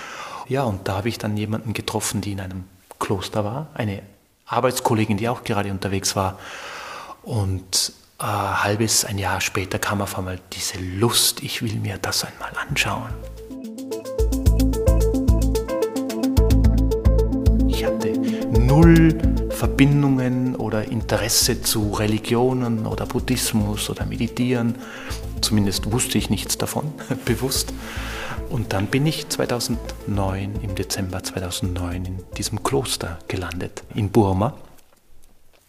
Ja, 0.48 0.64
und 0.64 0.86
da 0.88 0.96
habe 0.96 1.08
ich 1.08 1.18
dann 1.18 1.36
jemanden 1.36 1.72
getroffen, 1.72 2.20
die 2.20 2.32
in 2.32 2.40
einem 2.40 2.64
Kloster 2.98 3.44
war, 3.44 3.68
eine 3.74 4.02
Arbeitskollegin, 4.46 5.16
die 5.16 5.28
auch 5.28 5.44
gerade 5.44 5.70
unterwegs 5.70 6.16
war. 6.16 6.38
Und 7.22 7.92
ein 8.18 8.28
äh, 8.28 8.32
halbes, 8.32 9.04
ein 9.04 9.18
Jahr 9.18 9.40
später 9.40 9.78
kam 9.78 10.00
auf 10.00 10.18
einmal 10.18 10.38
diese 10.52 10.78
Lust, 10.78 11.42
ich 11.42 11.62
will 11.62 11.74
mir 11.76 11.98
das 11.98 12.24
einmal 12.24 12.52
anschauen. 12.68 13.12
Ich 17.68 17.84
hatte 17.84 18.12
null 18.58 19.43
Verbindungen 19.64 20.56
oder 20.56 20.84
Interesse 20.84 21.62
zu 21.62 21.92
Religionen 21.92 22.86
oder 22.86 23.06
Buddhismus 23.06 23.88
oder 23.88 24.04
Meditieren. 24.04 24.74
Zumindest 25.40 25.90
wusste 25.90 26.18
ich 26.18 26.28
nichts 26.28 26.58
davon, 26.58 26.92
bewusst. 27.24 27.72
Und 28.50 28.74
dann 28.74 28.88
bin 28.88 29.06
ich 29.06 29.26
2009, 29.30 30.56
im 30.60 30.74
Dezember 30.74 31.22
2009, 31.22 32.04
in 32.04 32.18
diesem 32.36 32.62
Kloster 32.62 33.18
gelandet, 33.26 33.84
in 33.94 34.10
Burma. 34.10 34.52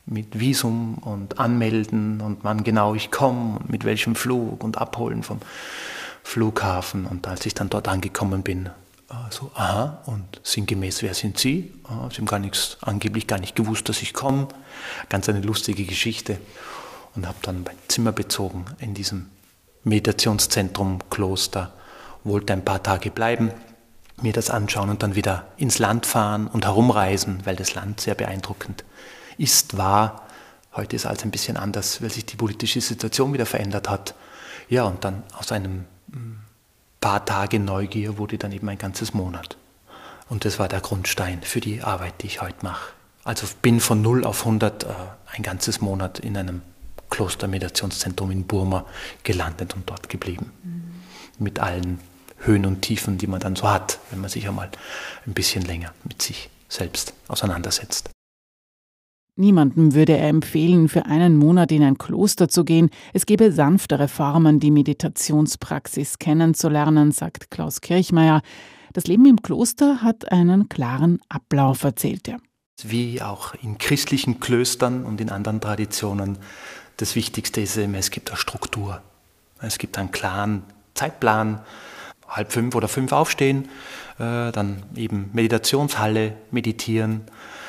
Mit 0.06 0.42
Visum 0.42 0.96
und 0.96 1.40
Anmelden 1.40 2.20
und 2.20 2.40
wann 2.44 2.66
genau 2.66 2.96
ich 2.96 3.12
komme 3.12 3.60
und 3.60 3.70
mit 3.70 3.86
welchem 3.86 4.16
Flug 4.16 4.62
und 4.62 4.78
Abholen 4.78 5.24
vom 5.24 5.40
Flughafen. 6.22 7.06
Und 7.06 7.30
als 7.30 7.46
ich 7.46 7.54
dann 7.54 7.70
dort 7.70 7.88
angekommen 7.88 8.44
bin, 8.44 8.70
so, 9.30 9.52
aha, 9.54 10.02
und 10.06 10.40
sinngemäß, 10.44 11.04
wer 11.04 11.14
sind 11.14 11.38
Sie? 11.38 11.74
Ah, 11.84 12.10
Sie 12.10 12.18
haben 12.18 12.26
gar 12.26 12.40
nichts, 12.40 12.78
angeblich 12.82 13.28
gar 13.28 13.40
nicht 13.40 13.56
gewusst, 13.56 13.90
dass 13.90 14.02
ich 14.02 14.14
komme. 14.14 14.48
Ganz 15.10 15.30
eine 15.30 15.42
lustige 15.42 15.86
Geschichte. 15.86 16.40
Und 17.16 17.28
habe 17.28 17.38
dann 17.42 17.64
mein 17.64 17.78
Zimmer 17.88 18.12
bezogen 18.12 18.66
in 18.80 18.94
diesem 18.94 19.30
Meditationszentrum, 19.84 21.00
Kloster, 21.10 21.74
wollte 22.24 22.54
ein 22.54 22.66
paar 22.66 22.82
Tage 22.82 23.12
bleiben, 23.12 23.52
mir 24.22 24.34
das 24.34 24.50
anschauen 24.50 24.90
und 24.90 25.04
dann 25.04 25.16
wieder 25.16 25.48
ins 25.58 25.80
Land 25.80 26.06
fahren 26.06 26.48
und 26.48 26.66
herumreisen, 26.66 27.42
weil 27.46 27.56
das 27.56 27.76
Land 27.76 28.02
sehr 28.02 28.16
beeindruckend 28.16 28.84
ist, 29.38 29.78
war. 29.78 30.26
Heute 30.74 30.96
ist 30.96 31.06
alles 31.06 31.24
ein 31.24 31.32
bisschen 31.32 31.58
anders, 31.58 32.02
weil 32.02 32.10
sich 32.10 32.26
die 32.26 32.36
politische 32.36 32.82
Situation 32.82 33.34
wieder 33.34 33.46
verändert 33.46 33.90
hat. 33.90 34.16
Ja, 34.70 34.84
und 34.84 35.04
dann 35.04 35.24
aus 35.38 35.52
einem 35.52 35.86
hm, 36.12 36.40
paar 37.06 37.24
Tage 37.24 37.60
Neugier 37.60 38.18
wurde 38.18 38.40
dann 38.40 38.52
eben 38.52 38.68
ein 38.68 38.80
ganzes 38.80 39.14
Monat. 39.14 39.58
Und 40.28 40.44
das 40.44 40.58
war 40.58 40.68
der 40.68 40.82
Grundstein 40.82 41.44
für 41.44 41.60
die 41.60 41.84
Arbeit, 41.84 42.24
die 42.24 42.26
ich 42.26 42.42
heute 42.42 42.66
mache. 42.66 42.94
Also 43.24 43.46
bin 43.62 43.80
von 43.80 44.02
0 44.02 44.24
auf 44.24 44.40
100 44.40 44.86
äh, 44.86 44.88
ein 45.28 45.44
ganzes 45.44 45.82
Monat 45.82 46.18
in 46.18 46.36
einem 46.36 46.64
Klostermeditationszentrum 47.12 48.32
in 48.32 48.48
Burma 48.48 48.88
gelandet 49.22 49.76
und 49.76 49.88
dort 49.88 50.10
geblieben. 50.10 50.52
Mhm. 50.64 51.44
Mit 51.44 51.60
allen 51.60 52.00
Höhen 52.40 52.66
und 52.66 52.82
Tiefen, 52.82 53.20
die 53.20 53.28
man 53.28 53.40
dann 53.40 53.56
so 53.56 53.70
hat, 53.70 54.00
wenn 54.10 54.20
man 54.20 54.32
sich 54.32 54.48
einmal 54.48 54.72
ein 55.28 55.36
bisschen 55.36 55.62
länger 55.62 55.94
mit 56.06 56.24
sich 56.24 56.50
selbst 56.70 57.14
auseinandersetzt. 57.28 58.10
Niemandem 59.38 59.94
würde 59.94 60.18
er 60.18 60.30
empfehlen, 60.30 60.88
für 60.88 61.08
einen 61.08 61.36
Monat 61.36 61.70
in 61.74 61.84
ein 61.84 61.98
Kloster 61.98 62.48
zu 62.48 62.64
gehen. 62.64 62.90
Es 63.12 63.26
gäbe 63.26 63.52
sanftere 63.52 64.08
Formen, 64.08 64.62
die 64.62 64.72
Meditationspraxis 64.72 66.20
kennenzulernen, 66.20 67.12
sagt 67.12 67.52
Klaus 67.52 67.82
Kirchmeier. 67.82 68.42
Das 68.94 69.08
Leben 69.08 69.26
im 69.26 69.42
Kloster 69.42 70.02
hat 70.02 70.32
einen 70.32 70.70
klaren 70.70 71.20
Ablauf, 71.28 71.84
erzählt 71.84 72.30
er. 72.30 72.38
Wie 72.82 73.22
auch 73.22 73.54
in 73.62 73.78
christlichen 73.78 74.40
Klöstern 74.40 75.04
und 75.04 75.20
in 75.20 75.30
anderen 75.30 75.60
Traditionen, 75.60 76.38
das 76.96 77.16
Wichtigste 77.18 77.60
ist 77.60 77.76
immer, 77.76 77.98
es 77.98 78.12
gibt 78.12 78.30
eine 78.30 78.38
Struktur. 78.38 79.02
Es 79.60 79.78
gibt 79.78 79.98
einen 79.98 80.12
klaren 80.12 80.64
Zeitplan, 80.94 81.60
halb 82.26 82.54
fünf 82.54 82.74
oder 82.74 82.88
fünf 82.88 83.12
aufstehen, 83.12 83.68
äh, 84.18 84.54
dann 84.54 84.84
eben 84.96 85.30
Meditationshalle, 85.34 86.38
meditieren, 86.52 87.22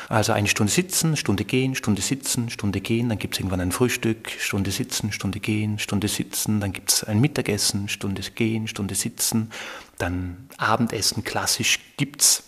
also 0.09 0.33
eine 0.33 0.49
Stunde 0.49 0.73
sitzen, 0.73 1.17
Stunde 1.17 1.45
gehen, 1.45 1.75
Stunde 1.75 2.03
sitzen, 2.03 2.51
Stunde 2.51 2.81
gehen, 2.81 3.09
dann 3.09 3.19
gibt 3.19 3.35
es 3.35 3.41
irgendwann 3.41 3.61
ein 3.61 3.73
Frühstück, 3.73 4.31
Stunde 4.39 4.71
sitzen, 4.71 5.13
Stunde 5.13 5.41
gehen, 5.41 5.79
Stunde 5.79 6.09
sitzen, 6.09 6.61
dann 6.61 6.73
gibt 6.73 6.93
es 6.93 7.05
ein 7.05 7.21
Mittagessen, 7.21 7.89
Stunde 7.89 8.23
gehen, 8.23 8.69
Stunde 8.69 8.95
sitzen, 8.95 9.51
dann 9.99 10.49
Abendessen, 10.59 11.25
klassisch 11.25 11.81
gibt 11.97 12.23
es 12.23 12.43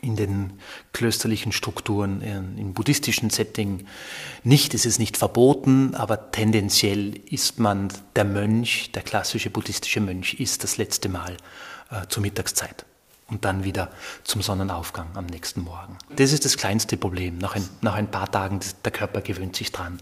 in 0.00 0.16
den 0.16 0.52
klösterlichen 0.92 1.52
Strukturen, 1.52 2.22
im 2.56 2.72
buddhistischen 2.72 3.30
Setting 3.30 3.86
nicht, 4.44 4.72
es 4.74 4.86
ist 4.86 4.98
nicht 4.98 5.16
verboten, 5.16 5.94
aber 5.94 6.30
tendenziell 6.30 7.16
ist 7.26 7.58
man 7.58 7.88
der 8.14 8.24
Mönch, 8.24 8.92
der 8.92 9.02
klassische 9.02 9.50
buddhistische 9.50 10.00
Mönch, 10.00 10.34
ist 10.34 10.62
das 10.62 10.76
letzte 10.76 11.08
Mal 11.08 11.36
äh, 11.90 12.06
zur 12.08 12.22
Mittagszeit 12.22 12.86
und 13.30 13.44
dann 13.44 13.64
wieder 13.64 13.90
zum 14.24 14.40
Sonnenaufgang 14.42 15.08
am 15.14 15.26
nächsten 15.26 15.62
Morgen. 15.62 15.98
Das 16.16 16.32
ist 16.32 16.44
das 16.44 16.56
kleinste 16.56 16.96
Problem. 16.96 17.38
Nach 17.38 17.54
ein, 17.54 17.68
nach 17.82 17.94
ein 17.94 18.10
paar 18.10 18.30
Tagen, 18.30 18.60
der 18.84 18.92
Körper 18.92 19.20
gewöhnt 19.20 19.54
sich 19.54 19.70
dran. 19.70 19.98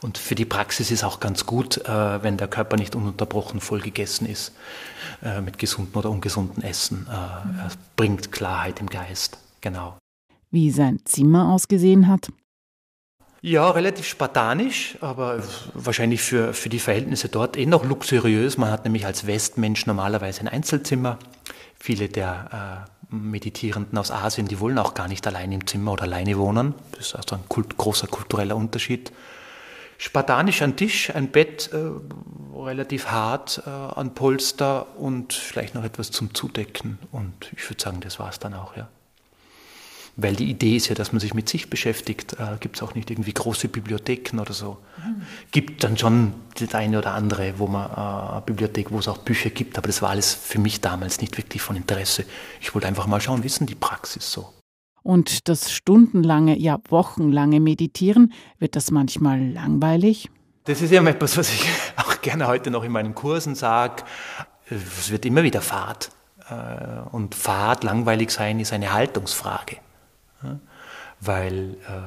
Und 0.00 0.18
für 0.18 0.34
die 0.34 0.44
Praxis 0.44 0.90
ist 0.90 1.04
auch 1.04 1.20
ganz 1.20 1.46
gut, 1.46 1.78
äh, 1.78 2.22
wenn 2.22 2.36
der 2.36 2.48
Körper 2.48 2.76
nicht 2.76 2.96
ununterbrochen 2.96 3.60
voll 3.60 3.80
gegessen 3.80 4.26
ist 4.26 4.52
äh, 5.22 5.40
mit 5.40 5.58
gesundem 5.58 5.94
oder 5.96 6.10
ungesundem 6.10 6.62
Essen. 6.64 7.06
Äh, 7.08 7.66
es 7.66 7.78
bringt 7.96 8.32
Klarheit 8.32 8.80
im 8.80 8.90
Geist. 8.90 9.38
Genau. 9.60 9.96
Wie 10.50 10.70
sein 10.70 11.00
Zimmer 11.04 11.52
ausgesehen 11.52 12.08
hat? 12.08 12.28
Ja, 13.40 13.70
relativ 13.70 14.06
spartanisch, 14.06 14.96
aber 15.02 15.42
wahrscheinlich 15.74 16.22
für, 16.22 16.54
für 16.54 16.70
die 16.70 16.78
Verhältnisse 16.78 17.28
dort 17.28 17.58
eh 17.58 17.66
noch 17.66 17.84
luxuriös. 17.84 18.56
Man 18.56 18.70
hat 18.70 18.84
nämlich 18.84 19.04
als 19.04 19.26
Westmensch 19.26 19.84
normalerweise 19.86 20.40
ein 20.40 20.48
Einzelzimmer 20.48 21.18
Viele 21.84 22.08
der 22.08 22.86
äh, 23.10 23.14
Meditierenden 23.14 23.98
aus 23.98 24.10
Asien, 24.10 24.48
die 24.48 24.58
wollen 24.58 24.78
auch 24.78 24.94
gar 24.94 25.06
nicht 25.06 25.26
allein 25.26 25.52
im 25.52 25.66
Zimmer 25.66 25.92
oder 25.92 26.04
alleine 26.04 26.38
wohnen. 26.38 26.72
Das 26.92 27.08
ist 27.08 27.14
also 27.14 27.34
ein 27.34 27.46
kult, 27.46 27.76
großer 27.76 28.06
kultureller 28.06 28.56
Unterschied. 28.56 29.12
Spartanisch 29.98 30.62
ein 30.62 30.78
Tisch, 30.78 31.14
ein 31.14 31.28
Bett, 31.28 31.68
äh, 31.74 31.90
relativ 32.58 33.08
hart 33.08 33.64
äh, 33.66 33.68
an 33.68 34.14
Polster 34.14 34.96
und 34.96 35.34
vielleicht 35.34 35.74
noch 35.74 35.84
etwas 35.84 36.10
zum 36.10 36.34
Zudecken. 36.34 36.98
Und 37.12 37.52
ich 37.54 37.68
würde 37.68 37.82
sagen, 37.82 38.00
das 38.00 38.18
war 38.18 38.30
es 38.30 38.38
dann 38.38 38.54
auch, 38.54 38.78
ja. 38.78 38.88
Weil 40.16 40.36
die 40.36 40.48
Idee 40.48 40.76
ist 40.76 40.88
ja, 40.88 40.94
dass 40.94 41.12
man 41.12 41.18
sich 41.18 41.34
mit 41.34 41.48
sich 41.48 41.68
beschäftigt. 41.70 42.34
Äh, 42.34 42.56
Gibt 42.60 42.76
es 42.76 42.82
auch 42.82 42.94
nicht 42.94 43.10
irgendwie 43.10 43.32
große 43.32 43.68
Bibliotheken 43.68 44.38
oder 44.38 44.52
so. 44.52 44.78
Mhm. 44.98 45.22
Gibt 45.50 45.82
dann 45.82 45.98
schon 45.98 46.32
das 46.56 46.74
eine 46.74 46.98
oder 46.98 47.14
andere, 47.14 47.54
wo 47.58 47.66
man 47.66 47.90
äh, 47.90 48.32
eine 48.32 48.42
Bibliothek, 48.46 48.92
wo 48.92 48.98
es 49.00 49.08
auch 49.08 49.18
Bücher 49.18 49.50
gibt, 49.50 49.76
aber 49.76 49.88
das 49.88 50.02
war 50.02 50.10
alles 50.10 50.32
für 50.32 50.60
mich 50.60 50.80
damals 50.80 51.20
nicht 51.20 51.36
wirklich 51.36 51.62
von 51.62 51.76
Interesse. 51.76 52.24
Ich 52.60 52.74
wollte 52.74 52.86
einfach 52.86 53.06
mal 53.06 53.20
schauen, 53.20 53.42
wissen 53.42 53.66
die 53.66 53.74
Praxis 53.74 54.30
so. 54.30 54.50
Und 55.02 55.48
das 55.48 55.72
stundenlange, 55.72 56.58
ja 56.58 56.78
wochenlange 56.88 57.60
Meditieren, 57.60 58.32
wird 58.58 58.76
das 58.76 58.90
manchmal 58.90 59.38
langweilig? 59.50 60.30
Das 60.64 60.80
ist 60.80 60.92
ja 60.92 61.04
etwas, 61.04 61.36
was 61.36 61.52
ich 61.52 61.68
auch 61.96 62.22
gerne 62.22 62.46
heute 62.46 62.70
noch 62.70 62.84
in 62.84 62.92
meinen 62.92 63.14
Kursen 63.14 63.54
sage. 63.54 64.04
Es 64.70 65.10
wird 65.10 65.26
immer 65.26 65.42
wieder 65.42 65.60
Fahrt. 65.60 66.10
Äh, 66.48 67.10
und 67.10 67.34
Fahrt, 67.34 67.84
langweilig 67.84 68.30
sein, 68.30 68.60
ist 68.60 68.72
eine 68.72 68.92
Haltungsfrage. 68.92 69.76
Weil 71.20 71.76
äh, 71.86 72.00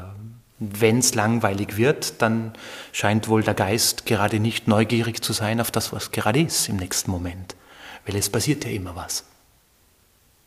wenn 0.59 0.99
es 0.99 1.13
langweilig 1.13 1.77
wird, 1.77 2.21
dann 2.21 2.53
scheint 2.91 3.27
wohl 3.27 3.43
der 3.43 3.53
Geist 3.53 4.05
gerade 4.05 4.39
nicht 4.39 4.67
neugierig 4.67 5.23
zu 5.23 5.33
sein 5.33 5.61
auf 5.61 5.71
das, 5.71 5.93
was 5.93 6.11
gerade 6.11 6.41
ist 6.41 6.67
im 6.67 6.77
nächsten 6.77 7.11
Moment. 7.11 7.55
Weil 8.05 8.15
es 8.15 8.29
passiert 8.29 8.65
ja 8.65 8.71
immer 8.71 8.95
was. 8.95 9.25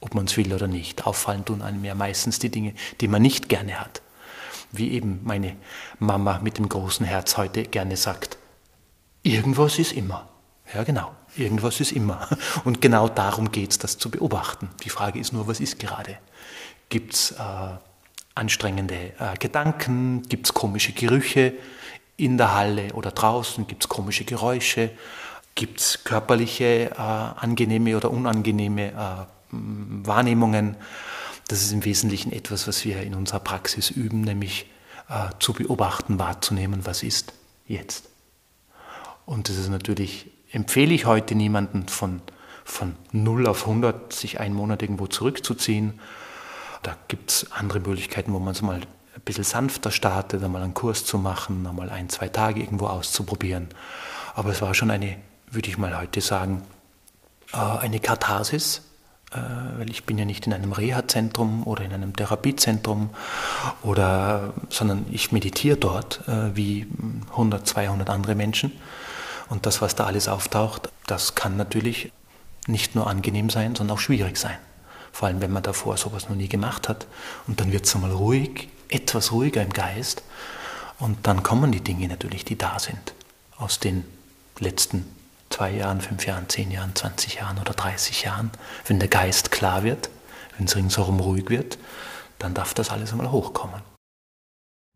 Ob 0.01 0.15
man 0.15 0.25
es 0.25 0.37
will 0.37 0.53
oder 0.53 0.67
nicht. 0.67 1.07
Auffallen 1.07 1.45
tun 1.45 1.63
einem 1.63 1.85
ja 1.85 1.95
meistens 1.95 2.39
die 2.39 2.49
Dinge, 2.49 2.75
die 3.01 3.09
man 3.09 3.23
nicht 3.23 3.49
gerne 3.49 3.81
hat. 3.81 4.03
Wie 4.73 4.93
eben 4.93 5.21
meine 5.25 5.57
Mama 5.99 6.41
mit 6.43 6.59
dem 6.59 6.69
großen 6.69 7.05
Herz 7.07 7.37
heute 7.37 7.65
gerne 7.65 7.97
sagt. 7.97 8.39
Irgendwas 9.23 9.79
ist 9.79 9.93
immer. 9.93 10.29
Ja, 10.75 10.85
genau. 10.85 11.13
Irgendwas 11.37 11.81
ist 11.81 11.93
immer. 11.93 12.29
Und 12.65 12.81
genau 12.81 13.09
darum 13.09 13.53
geht 13.53 13.73
es, 13.73 13.79
das 13.79 13.99
zu 13.99 14.11
beobachten. 14.11 14.71
Die 14.83 14.91
Frage 14.91 15.19
ist 15.19 15.33
nur, 15.33 15.47
was 15.47 15.61
ist 15.61 15.79
gerade? 15.79 16.19
Gibt 16.91 17.15
es 17.15 17.33
äh, 17.33 17.39
anstrengende 18.35 19.13
äh, 19.19 19.37
Gedanken? 19.39 20.23
Gibt 20.29 20.47
es 20.47 20.55
komische 20.55 20.93
Gerüche 20.93 21.55
in 22.19 22.37
der 22.37 22.55
Halle 22.55 22.93
oder 22.93 23.13
draußen? 23.13 23.67
Gibt 23.67 23.85
es 23.85 23.89
komische 23.89 24.25
Geräusche? 24.25 24.91
Gibt 25.55 25.81
es 25.81 26.05
körperliche, 26.05 26.91
äh, 26.91 26.97
angenehme 26.99 27.97
oder 27.97 28.11
unangenehme 28.11 28.89
äh, 28.89 29.27
Wahrnehmungen? 29.51 30.77
Das 31.49 31.63
ist 31.63 31.73
im 31.73 31.85
Wesentlichen 31.85 32.33
etwas, 32.33 32.69
was 32.69 32.85
wir 32.85 33.03
in 33.03 33.15
unserer 33.15 33.41
Praxis 33.41 33.91
üben, 33.91 34.21
nämlich 34.21 34.67
äh, 35.09 35.31
zu 35.39 35.55
beobachten, 35.55 36.19
wahrzunehmen, 36.19 36.85
was 36.85 37.03
ist 37.03 37.33
jetzt. 37.67 38.11
Und 39.25 39.49
das 39.49 39.57
ist 39.57 39.71
natürlich 39.71 40.31
empfehle 40.53 40.95
ich 40.95 41.07
heute 41.07 41.35
niemanden 41.35 41.89
von, 41.89 42.21
von 42.65 42.97
0 43.13 43.47
auf 43.47 43.67
100 43.67 44.13
sich 44.13 44.41
einen 44.41 44.55
Monat 44.55 44.83
irgendwo 44.83 45.07
zurückzuziehen. 45.07 46.01
Da 46.83 46.97
gibt 47.09 47.31
es 47.31 47.53
andere 47.53 47.81
Möglichkeiten, 47.81 48.33
wo 48.33 48.39
man 48.39 48.53
es 48.53 48.63
mal 48.63 48.81
ein 48.81 49.21
bisschen 49.25 49.45
sanfter 49.45 49.91
startet, 49.91 50.43
einmal 50.43 50.63
einen 50.63 50.75
Kurs 50.75 51.05
zu 51.05 51.19
machen, 51.19 51.67
einmal 51.67 51.91
ein, 51.91 52.09
zwei 52.09 52.29
Tage 52.29 52.61
irgendwo 52.61 52.87
auszuprobieren. 52.87 53.69
Aber 54.35 54.51
es 54.51 54.63
war 54.63 54.75
schon 54.75 54.91
eine, 54.91 55.17
würde 55.51 55.69
ich 55.69 55.79
mal 55.79 55.99
heute 55.99 56.21
sagen, 56.21 56.63
äh, 57.53 57.57
eine 57.57 58.01
Katharsis, 58.01 58.83
äh, 59.33 59.39
weil 59.79 59.91
ich 59.91 60.05
bin 60.05 60.19
ja 60.19 60.25
nicht 60.25 60.47
in 60.47 60.53
einem 60.53 60.73
Reha-Zentrum 60.73 61.67
oder 61.67 61.85
in 61.85 61.93
einem 61.93 62.17
Therapiezentrum, 62.17 63.11
oder, 63.83 64.55
sondern 64.71 65.07
ich 65.11 65.33
meditiere 65.33 65.77
dort 65.77 66.27
äh, 66.29 66.57
wie 66.57 66.87
100, 67.31 67.67
200 67.67 68.09
andere 68.09 68.35
Menschen. 68.35 68.73
Und 69.49 69.67
das, 69.67 69.83
was 69.83 69.97
da 69.97 70.07
alles 70.07 70.29
auftaucht, 70.29 70.91
das 71.07 71.35
kann 71.35 71.57
natürlich 71.57 72.13
nicht 72.67 72.95
nur 72.95 73.09
angenehm 73.09 73.51
sein, 73.51 73.75
sondern 73.75 73.97
auch 73.97 74.01
schwierig 74.01 74.37
sein. 74.37 74.57
Vor 75.13 75.29
allem, 75.29 75.41
wenn 75.41 75.53
man 75.53 75.63
davor 75.63 75.97
sowas 75.97 76.29
noch 76.29 76.37
nie 76.37 76.49
gemacht 76.49 76.89
hat. 76.89 77.07
Und 77.47 77.61
dann 77.61 77.73
wird 77.73 77.87
es 77.87 77.95
einmal 77.95 78.13
ruhig, 78.13 78.69
etwas 78.89 79.33
ruhiger 79.33 79.63
im 79.63 79.73
Geist. 79.73 80.23
Und 80.99 81.27
dann 81.27 81.43
kommen 81.43 81.73
die 81.73 81.81
Dinge 81.81 82.09
natürlich, 82.09 82.45
die 82.45 82.57
da 82.57 82.79
sind. 82.79 83.15
Aus 83.57 83.81
den 83.81 84.05
letzten 84.59 85.05
zwei 85.51 85.73
Jahren, 85.73 86.01
fünf 86.01 86.27
Jahren, 86.27 86.49
zehn 86.49 86.71
Jahren, 86.71 86.95
20 86.95 87.35
Jahren 87.35 87.59
oder 87.59 87.73
30 87.73 88.23
Jahren. 88.23 88.51
Wenn 88.87 88.99
der 88.99 89.09
Geist 89.09 89.51
klar 89.51 89.83
wird, 89.83 90.11
wenn 90.57 90.67
es 90.67 90.77
ringsherum 90.77 91.21
ruhig 91.21 91.51
wird, 91.51 91.79
dann 92.39 92.55
darf 92.55 92.75
das 92.75 92.91
alles 92.91 93.13
einmal 93.13 93.33
hochkommen. 93.33 93.83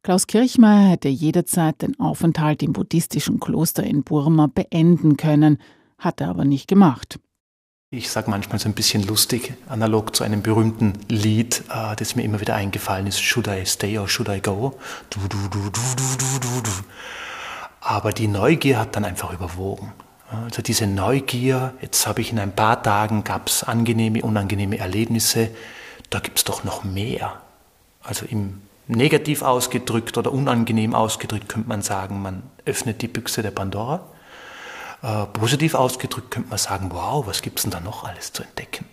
Klaus 0.02 0.26
Kirchmeier 0.26 0.90
hätte 0.90 1.08
jederzeit 1.08 1.80
den 1.80 1.98
Aufenthalt 1.98 2.62
im 2.62 2.74
buddhistischen 2.74 3.40
Kloster 3.40 3.82
in 3.82 4.04
Burma 4.04 4.48
beenden 4.54 5.16
können, 5.16 5.58
hat 5.98 6.20
er 6.20 6.28
aber 6.28 6.44
nicht 6.44 6.68
gemacht. 6.68 7.18
Ich 7.96 8.10
sage 8.10 8.28
manchmal 8.28 8.58
so 8.58 8.68
ein 8.68 8.72
bisschen 8.72 9.04
lustig, 9.04 9.54
analog 9.68 10.16
zu 10.16 10.24
einem 10.24 10.42
berühmten 10.42 10.94
Lied, 11.08 11.62
äh, 11.70 11.94
das 11.94 12.16
mir 12.16 12.24
immer 12.24 12.40
wieder 12.40 12.56
eingefallen 12.56 13.06
ist, 13.06 13.20
Should 13.20 13.46
I 13.46 13.64
stay 13.64 13.98
or 13.98 14.08
should 14.08 14.28
I 14.28 14.40
go? 14.40 14.76
Du, 15.10 15.20
du, 15.28 15.36
du, 15.48 15.70
du, 15.70 15.80
du, 15.96 16.40
du, 16.40 16.60
du. 16.60 16.70
Aber 17.80 18.12
die 18.12 18.26
Neugier 18.26 18.80
hat 18.80 18.96
dann 18.96 19.04
einfach 19.04 19.32
überwogen. 19.32 19.92
Also 20.28 20.60
diese 20.60 20.88
Neugier, 20.88 21.72
jetzt 21.80 22.04
habe 22.08 22.20
ich 22.20 22.32
in 22.32 22.40
ein 22.40 22.56
paar 22.56 22.82
Tagen, 22.82 23.22
gab 23.22 23.46
es 23.46 23.62
angenehme, 23.62 24.22
unangenehme 24.22 24.78
Erlebnisse, 24.78 25.50
da 26.10 26.18
gibt 26.18 26.38
es 26.38 26.44
doch 26.44 26.64
noch 26.64 26.82
mehr. 26.82 27.34
Also 28.02 28.26
im 28.26 28.62
Negativ 28.88 29.42
ausgedrückt 29.42 30.18
oder 30.18 30.32
unangenehm 30.32 30.96
ausgedrückt 30.96 31.48
könnte 31.48 31.68
man 31.68 31.82
sagen, 31.82 32.22
man 32.22 32.42
öffnet 32.64 33.02
die 33.02 33.08
Büchse 33.08 33.42
der 33.42 33.52
Pandora. 33.52 34.00
Äh, 35.04 35.26
positiv 35.26 35.74
ausgedrückt 35.74 36.30
könnte 36.30 36.48
man 36.48 36.58
sagen, 36.58 36.88
wow, 36.90 37.26
was 37.26 37.42
gibt 37.42 37.58
es 37.58 37.64
denn 37.64 37.72
da 37.72 37.80
noch 37.80 38.04
alles 38.04 38.32
zu 38.32 38.42
entdecken? 38.42 38.86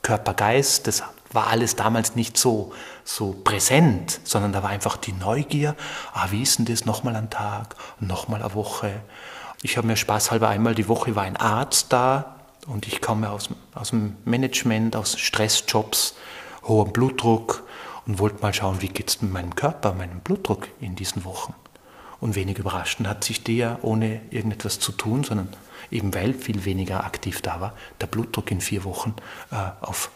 Körper, 0.00 0.32
Geist, 0.32 0.86
das 0.86 1.02
war 1.30 1.48
alles 1.48 1.76
damals 1.76 2.14
nicht 2.14 2.38
so, 2.38 2.72
so 3.04 3.32
präsent, 3.44 4.18
sondern 4.24 4.54
da 4.54 4.62
war 4.62 4.70
einfach 4.70 4.96
die 4.96 5.12
Neugier, 5.12 5.76
ah, 6.14 6.28
wie 6.30 6.42
ist 6.42 6.58
denn 6.58 6.64
das 6.64 6.86
nochmal 6.86 7.16
am 7.16 7.28
Tag, 7.28 7.76
nochmal 8.00 8.40
eine 8.40 8.54
Woche. 8.54 9.02
Ich 9.60 9.76
habe 9.76 9.86
mir 9.86 9.96
spaßhalber 9.96 10.48
einmal 10.48 10.74
die 10.74 10.88
Woche 10.88 11.14
war 11.14 11.24
ein 11.24 11.36
Arzt 11.36 11.92
da 11.92 12.36
und 12.66 12.86
ich 12.86 13.02
komme 13.02 13.28
aus, 13.30 13.50
aus 13.74 13.90
dem 13.90 14.16
Management, 14.24 14.96
aus 14.96 15.18
Stressjobs, 15.18 16.14
hohem 16.62 16.94
Blutdruck, 16.94 17.62
und 18.06 18.18
wollte 18.18 18.40
mal 18.40 18.54
schauen, 18.54 18.80
wie 18.80 18.88
geht 18.88 19.10
es 19.10 19.20
mit 19.20 19.32
meinem 19.32 19.54
Körper, 19.54 19.92
meinem 19.92 20.20
Blutdruck 20.20 20.68
in 20.80 20.96
diesen 20.96 21.26
Wochen. 21.26 21.52
Und 22.20 22.34
wenig 22.34 22.58
überraschend 22.58 23.08
hat 23.08 23.22
sich 23.22 23.44
der, 23.44 23.78
ohne 23.82 24.20
irgendetwas 24.30 24.80
zu 24.80 24.92
tun, 24.92 25.22
sondern 25.24 25.48
eben 25.90 26.14
weil 26.14 26.34
viel 26.34 26.64
weniger 26.64 27.04
aktiv 27.04 27.40
da 27.42 27.60
war, 27.60 27.74
der 28.00 28.06
Blutdruck 28.06 28.50
in 28.50 28.60
vier 28.60 28.84
Wochen 28.84 29.14
äh, 29.50 29.56
auf 29.80 30.10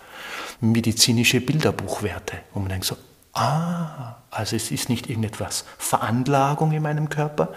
medizinische 0.60 1.40
Bilderbuchwerte. 1.40 2.38
wo 2.52 2.60
man 2.60 2.70
denkt 2.70 2.86
so, 2.86 2.96
ah, 3.34 4.16
also 4.30 4.56
es 4.56 4.70
ist 4.70 4.88
nicht 4.88 5.08
irgendetwas 5.08 5.64
Veranlagung 5.78 6.72
in 6.72 6.82
meinem 6.82 7.08
Körper, 7.08 7.48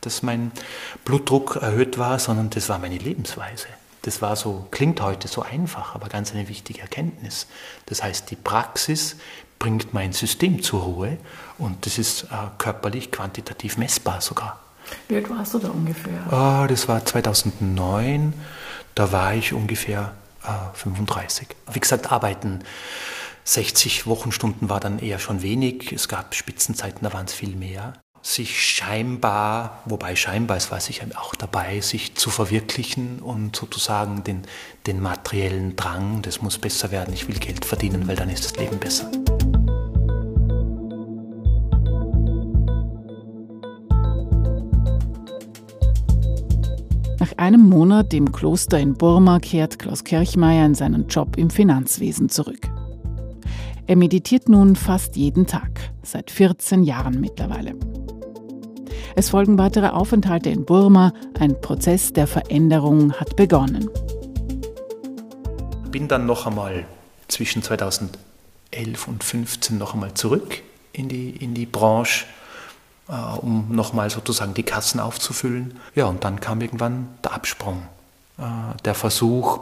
dass 0.00 0.22
mein 0.22 0.52
Blutdruck 1.04 1.56
erhöht 1.56 1.98
war, 1.98 2.18
sondern 2.18 2.50
das 2.50 2.68
war 2.68 2.78
meine 2.78 2.98
Lebensweise. 2.98 3.68
Das 4.02 4.20
war 4.20 4.36
so, 4.36 4.66
klingt 4.70 5.00
heute 5.00 5.28
so 5.28 5.40
einfach, 5.40 5.94
aber 5.94 6.10
ganz 6.10 6.32
eine 6.32 6.48
wichtige 6.50 6.82
Erkenntnis. 6.82 7.46
Das 7.86 8.02
heißt, 8.02 8.30
die 8.30 8.36
Praxis 8.36 9.16
bringt 9.64 9.94
mein 9.94 10.12
System 10.12 10.62
zur 10.62 10.82
Ruhe 10.82 11.16
und 11.56 11.86
das 11.86 11.96
ist 11.96 12.24
äh, 12.24 12.26
körperlich 12.58 13.10
quantitativ 13.10 13.78
messbar 13.78 14.20
sogar. 14.20 14.60
Wie 15.08 15.16
alt 15.16 15.30
warst 15.30 15.54
du 15.54 15.58
da 15.58 15.70
ungefähr? 15.70 16.20
Oh, 16.30 16.66
das 16.68 16.86
war 16.86 17.02
2009, 17.02 18.34
da 18.94 19.10
war 19.10 19.32
ich 19.32 19.54
ungefähr 19.54 20.12
äh, 20.42 20.76
35. 20.76 21.48
Wie 21.72 21.80
gesagt, 21.80 22.12
arbeiten 22.12 22.58
60 23.44 24.06
Wochenstunden 24.06 24.68
war 24.68 24.80
dann 24.80 24.98
eher 24.98 25.18
schon 25.18 25.40
wenig. 25.40 25.92
Es 25.92 26.08
gab 26.08 26.34
Spitzenzeiten, 26.34 27.00
da 27.02 27.14
waren 27.14 27.24
es 27.24 27.32
viel 27.32 27.56
mehr 27.56 27.94
sich 28.20 28.58
scheinbar, 28.62 29.82
wobei 29.84 30.16
scheinbar 30.16 30.56
es 30.56 30.70
war 30.70 30.80
sicher 30.80 31.04
auch 31.14 31.34
dabei, 31.34 31.80
sich 31.82 32.14
zu 32.14 32.30
verwirklichen 32.30 33.18
und 33.20 33.54
sozusagen 33.54 34.24
den, 34.24 34.46
den 34.86 35.00
materiellen 35.00 35.76
Drang, 35.76 36.22
das 36.22 36.40
muss 36.40 36.58
besser 36.58 36.90
werden, 36.90 37.12
ich 37.12 37.28
will 37.28 37.38
Geld 37.38 37.66
verdienen, 37.66 38.08
weil 38.08 38.16
dann 38.16 38.30
ist 38.30 38.46
das 38.46 38.56
Leben 38.56 38.78
besser. 38.78 39.10
Einem 47.44 47.68
Monat 47.68 48.14
im 48.14 48.32
Kloster 48.32 48.80
in 48.80 48.94
Burma 48.94 49.38
kehrt 49.38 49.78
Klaus 49.78 50.02
Kirchmeier 50.02 50.64
in 50.64 50.74
seinen 50.74 51.08
Job 51.08 51.36
im 51.36 51.50
Finanzwesen 51.50 52.30
zurück. 52.30 52.70
Er 53.86 53.96
meditiert 53.96 54.48
nun 54.48 54.76
fast 54.76 55.14
jeden 55.14 55.46
Tag, 55.46 55.92
seit 56.02 56.30
14 56.30 56.84
Jahren 56.84 57.20
mittlerweile. 57.20 57.74
Es 59.14 59.28
folgen 59.28 59.58
weitere 59.58 59.88
Aufenthalte 59.88 60.48
in 60.48 60.64
Burma. 60.64 61.12
Ein 61.38 61.60
Prozess 61.60 62.14
der 62.14 62.26
Veränderung 62.26 63.12
hat 63.12 63.36
begonnen. 63.36 63.90
Bin 65.90 66.08
dann 66.08 66.24
noch 66.24 66.46
einmal 66.46 66.86
zwischen 67.28 67.62
2011 67.62 68.16
und 69.06 69.22
2015 69.22 69.76
noch 69.76 69.92
einmal 69.92 70.14
zurück 70.14 70.62
in 70.94 71.10
die, 71.10 71.28
in 71.28 71.52
die 71.52 71.66
Branche, 71.66 72.24
um 73.06 73.74
nochmal 73.74 74.10
sozusagen 74.10 74.54
die 74.54 74.62
Kassen 74.62 75.00
aufzufüllen. 75.00 75.78
Ja, 75.94 76.06
und 76.06 76.24
dann 76.24 76.40
kam 76.40 76.60
irgendwann 76.60 77.08
der 77.22 77.34
Absprung, 77.34 77.82
äh, 78.38 78.42
der 78.84 78.94
Versuch, 78.94 79.60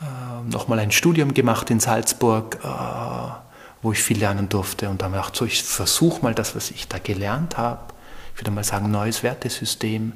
äh, 0.00 0.50
nochmal 0.50 0.78
ein 0.78 0.90
Studium 0.90 1.34
gemacht 1.34 1.70
in 1.70 1.80
Salzburg, 1.80 2.58
äh, 2.62 2.68
wo 3.82 3.92
ich 3.92 4.02
viel 4.02 4.18
lernen 4.18 4.48
durfte. 4.48 4.88
Und 4.88 5.02
dann 5.02 5.14
habe 5.14 5.28
ich 5.30 5.38
so, 5.38 5.44
ich 5.44 5.62
versuche 5.62 6.22
mal 6.22 6.34
das, 6.34 6.56
was 6.56 6.70
ich 6.70 6.88
da 6.88 6.98
gelernt 6.98 7.58
habe, 7.58 7.80
ich 8.34 8.40
würde 8.40 8.50
mal 8.50 8.64
sagen, 8.64 8.90
neues 8.90 9.22
Wertesystem, 9.22 10.12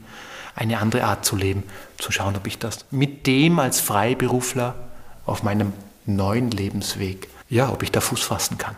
eine 0.54 0.78
andere 0.78 1.04
Art 1.04 1.24
zu 1.24 1.36
leben, 1.36 1.64
zu 1.98 2.12
schauen, 2.12 2.36
ob 2.36 2.46
ich 2.46 2.58
das 2.58 2.84
mit 2.90 3.26
dem 3.26 3.58
als 3.58 3.80
Freiberufler 3.80 4.74
auf 5.26 5.42
meinem 5.42 5.72
neuen 6.06 6.50
Lebensweg, 6.50 7.28
ja, 7.48 7.70
ob 7.70 7.82
ich 7.82 7.90
da 7.90 8.00
Fuß 8.00 8.22
fassen 8.22 8.58
kann. 8.58 8.76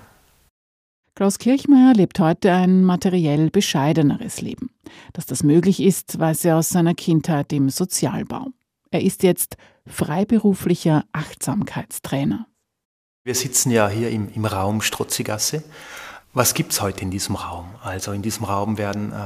Klaus 1.17 1.39
Kirchmeier 1.39 1.95
lebt 1.95 2.19
heute 2.19 2.53
ein 2.53 2.83
materiell 2.83 3.49
bescheideneres 3.49 4.41
Leben. 4.41 4.71
Dass 5.13 5.27
das 5.27 5.45
möglich 5.45 5.81
ist, 5.81 6.19
weiß 6.19 6.45
er 6.45 6.57
aus 6.57 6.71
seiner 6.71 6.95
Kindheit 6.95 7.53
im 7.53 7.71
Sozialbau. 7.71 8.49
Er 8.91 9.01
ist 9.01 9.23
jetzt 9.23 9.57
freiberuflicher 9.87 11.05
Achtsamkeitstrainer. 11.13 12.49
Wir 13.23 13.37
sitzen 13.37 13.71
ja 13.71 13.89
hier 13.89 14.11
im, 14.11 14.29
im 14.35 14.45
Raum 14.45 14.83
Strotzigasse. 14.83 15.63
Was 16.33 16.53
gibt 16.53 16.73
es 16.73 16.83
heute 16.83 17.03
in 17.03 17.13
diesem 17.13 17.37
Raum? 17.37 17.67
Also 17.81 18.11
in 18.11 18.23
diesem 18.23 18.45
Raum 18.45 18.77
werden 18.77 19.13
äh, 19.13 19.17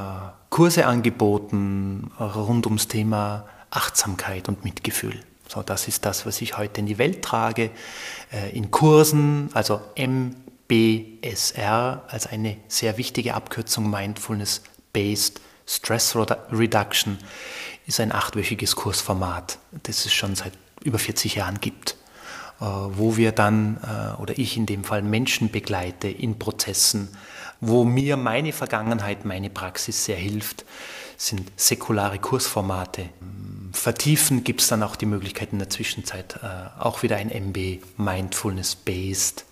Kurse 0.51 0.85
angeboten 0.85 2.11
rund 2.20 2.66
ums 2.66 2.88
Thema 2.88 3.46
Achtsamkeit 3.70 4.51
und 4.51 4.62
Mitgefühl. 4.62 5.18
So, 5.48 5.62
das 5.62 5.88
ist 5.88 6.05
das, 6.05 6.27
was 6.27 6.42
ich 6.42 6.59
heute 6.59 6.81
in 6.81 6.87
die 6.87 6.98
Welt 6.98 7.22
trage. 7.22 7.70
Äh, 8.31 8.55
in 8.55 8.70
Kursen, 8.70 9.48
also 9.55 9.81
MBSR 10.70 12.04
als 12.09 12.26
eine 12.26 12.57
sehr 12.68 12.98
wichtige 12.98 13.35
Abkürzung 13.35 13.90
Mindfulness-Based 13.90 15.40
Stress 15.66 16.16
Reduction 16.16 17.18
ist 17.87 18.00
ein 18.00 18.12
achtwöchiges 18.12 18.76
Kursformat, 18.76 19.59
das 19.83 20.07
es 20.07 20.12
schon 20.12 20.35
seit 20.35 20.52
über 20.83 20.98
40 20.98 21.37
Jahren 21.37 21.61
gibt, 21.61 21.96
äh, 22.61 22.64
wo 22.64 23.16
wir 23.16 23.33
dann, 23.33 23.78
äh, 23.83 24.20
oder 24.20 24.38
ich 24.38 24.57
in 24.57 24.66
dem 24.66 24.85
Fall, 24.85 25.02
Menschen 25.02 25.50
begleite 25.50 26.09
in 26.09 26.38
Prozessen, 26.38 27.09
wo 27.61 27.85
mir 27.85 28.16
meine 28.16 28.52
Vergangenheit, 28.52 29.24
meine 29.24 29.50
Praxis 29.50 30.04
sehr 30.04 30.16
hilft, 30.16 30.64
sind 31.16 31.50
säkulare 31.57 32.18
Kursformate. 32.18 33.09
Vertiefen 33.72 34.44
gibt 34.44 34.61
es 34.62 34.68
dann 34.68 34.83
auch 34.83 34.96
die 34.96 35.07
Möglichkeit 35.07 35.52
in 35.52 35.59
der 35.59 35.68
Zwischenzeit 35.68 36.38
äh, 36.42 36.81
auch 36.81 37.02
wieder 37.02 37.16
ein 37.16 37.31
MB, 37.31 37.81
Mindfulness-Based 37.96 39.44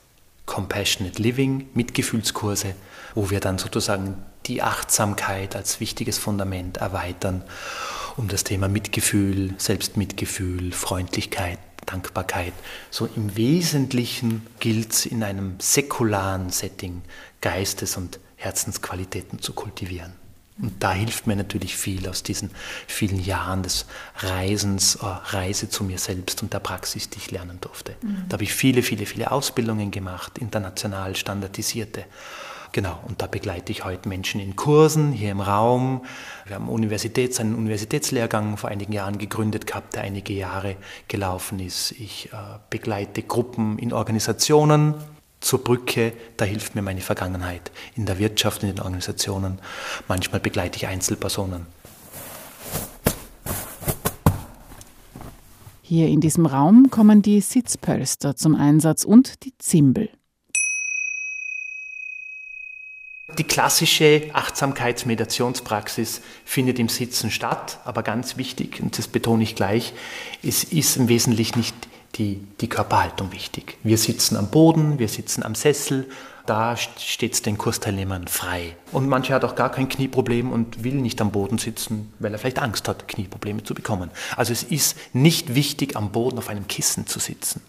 Compassionate 0.47 1.21
Living, 1.21 1.69
Mitgefühlskurse, 1.75 2.75
wo 3.15 3.31
wir 3.31 3.41
dann 3.41 3.59
sozusagen 3.59 4.25
die 4.47 4.63
Achtsamkeit 4.63 5.57
als 5.57 5.81
wichtiges 5.81 6.19
Fundament 6.19 6.79
erweitern, 6.79 7.43
um 8.17 8.29
das 8.29 8.45
Thema 8.45 8.69
Mitgefühl, 8.69 9.55
Selbstmitgefühl, 9.59 10.73
Freundlichkeit, 10.73 11.59
Dankbarkeit. 11.85 12.53
So 12.91 13.09
im 13.17 13.37
Wesentlichen 13.37 14.47
gilt 14.61 14.93
es 14.93 15.07
in 15.07 15.23
einem 15.23 15.57
säkularen 15.59 16.51
Setting 16.51 17.03
Geistes- 17.41 17.97
und 17.97 18.21
Herzensqualitäten 18.37 19.41
zu 19.41 19.53
kultivieren. 19.53 20.13
Und 20.61 20.83
da 20.83 20.93
hilft 20.93 21.27
mir 21.27 21.37
natürlich 21.37 21.77
viel 21.77 22.09
aus 22.09 22.23
diesen 22.23 22.51
vielen 22.87 23.23
Jahren 23.23 23.63
des 23.63 23.87
Reisens, 24.17 24.97
äh, 24.97 25.05
Reise 25.05 25.69
zu 25.69 25.85
mir 25.85 25.99
selbst 25.99 26.43
und 26.43 26.53
der 26.53 26.61
Praxis, 26.61 27.11
die 27.11 27.19
ich 27.19 27.31
lernen 27.31 27.59
durfte. 27.61 27.95
Mhm. 28.01 28.25
Da 28.29 28.35
habe 28.35 28.45
ich 28.45 28.55
viele, 28.55 28.83
viele, 28.83 29.05
viele 29.05 29.31
Ausbildungen 29.31 29.91
gemacht, 29.91 30.39
international 30.39 31.15
standardisierte. 31.15 32.05
Genau, 32.73 33.01
und 33.07 33.23
da 33.23 33.27
begleite 33.27 33.73
ich 33.73 33.85
heute 33.85 34.09
Menschen 34.09 34.41
in 34.41 34.57
Kursen 34.57 35.13
hier 35.13 35.31
im 35.31 35.41
Raum. 35.41 36.05
Wir 36.47 36.57
haben 36.57 36.69
Universitäts, 36.69 37.41
einen 37.41 37.55
Universitätslehrgang 37.55 38.57
vor 38.57 38.71
einigen 38.71 38.93
Jahren 38.93 39.19
gegründet 39.19 39.67
gehabt, 39.67 39.95
der 39.95 40.03
einige 40.03 40.33
Jahre 40.33 40.77
gelaufen 41.09 41.61
ist. 41.61 41.93
Ich 41.93 42.31
äh, 42.33 42.37
begleite 42.69 43.23
Gruppen 43.23 43.79
in 43.79 43.93
Organisationen 43.93 44.95
zur 45.41 45.63
Brücke, 45.63 46.13
da 46.37 46.45
hilft 46.45 46.75
mir 46.75 46.83
meine 46.83 47.01
Vergangenheit 47.01 47.71
in 47.95 48.07
der 48.07 48.19
Wirtschaft, 48.19 48.63
in 48.63 48.71
den 48.71 48.81
Organisationen. 48.81 49.59
Manchmal 50.09 50.41
begleite 50.41 50.77
ich 50.77 50.87
Einzelpersonen. 50.87 51.67
Hier 55.83 56.09
in 56.09 56.21
diesem 56.21 56.47
Raum 56.47 56.91
kommen 56.91 57.23
die 57.23 57.41
Sitzpölster 57.41 58.35
zum 58.35 58.57
Einsatz 58.57 59.05
und 59.05 59.45
die 59.45 59.57
Zimbel. 59.59 60.09
Die 63.39 63.45
klassische 63.45 64.31
Achtsamkeitsmeditationspraxis 64.33 66.23
findet 66.45 66.79
im 66.79 66.89
Sitzen 66.89 67.31
statt, 67.31 67.79
aber 67.85 68.03
ganz 68.03 68.37
wichtig, 68.37 68.81
und 68.81 68.97
das 68.99 69.09
betone 69.09 69.43
ich 69.43 69.55
gleich, 69.55 69.93
es 70.43 70.65
ist 70.65 70.97
im 70.97 71.09
Wesentlichen 71.09 71.59
nicht 71.59 71.86
die, 72.19 72.47
die 72.61 72.69
Körperhaltung 72.69 73.33
wichtig. 73.33 73.79
Wir 73.83 73.99
sitzen 73.99 74.37
am 74.37 74.49
Boden, 74.49 74.99
wir 74.99 75.09
sitzen 75.09 75.43
am 75.43 75.55
Sessel, 75.55 76.09
da 76.47 76.77
steht 76.77 77.35
es 77.35 77.43
den 77.43 77.59
Kursteilnehmern 77.59 78.29
frei. 78.29 78.77
Und 78.93 79.09
mancher 79.09 79.35
hat 79.35 79.45
auch 79.45 79.57
gar 79.57 79.71
kein 79.71 79.89
Knieproblem 79.89 80.53
und 80.53 80.85
will 80.85 80.95
nicht 80.95 81.21
am 81.21 81.33
Boden 81.33 81.59
sitzen, 81.59 82.13
weil 82.21 82.33
er 82.33 82.39
vielleicht 82.39 82.61
Angst 82.61 82.89
hat, 82.89 83.09
Knieprobleme 83.09 83.65
zu 83.65 83.75
bekommen. 83.75 84.11
Also 84.37 84.53
es 84.53 84.63
ist 84.63 84.97
nicht 85.13 85.55
wichtig, 85.55 85.97
am 85.97 86.13
Boden 86.13 86.39
auf 86.39 86.49
einem 86.49 86.69
Kissen 86.69 87.07
zu 87.07 87.19
sitzen. 87.19 87.63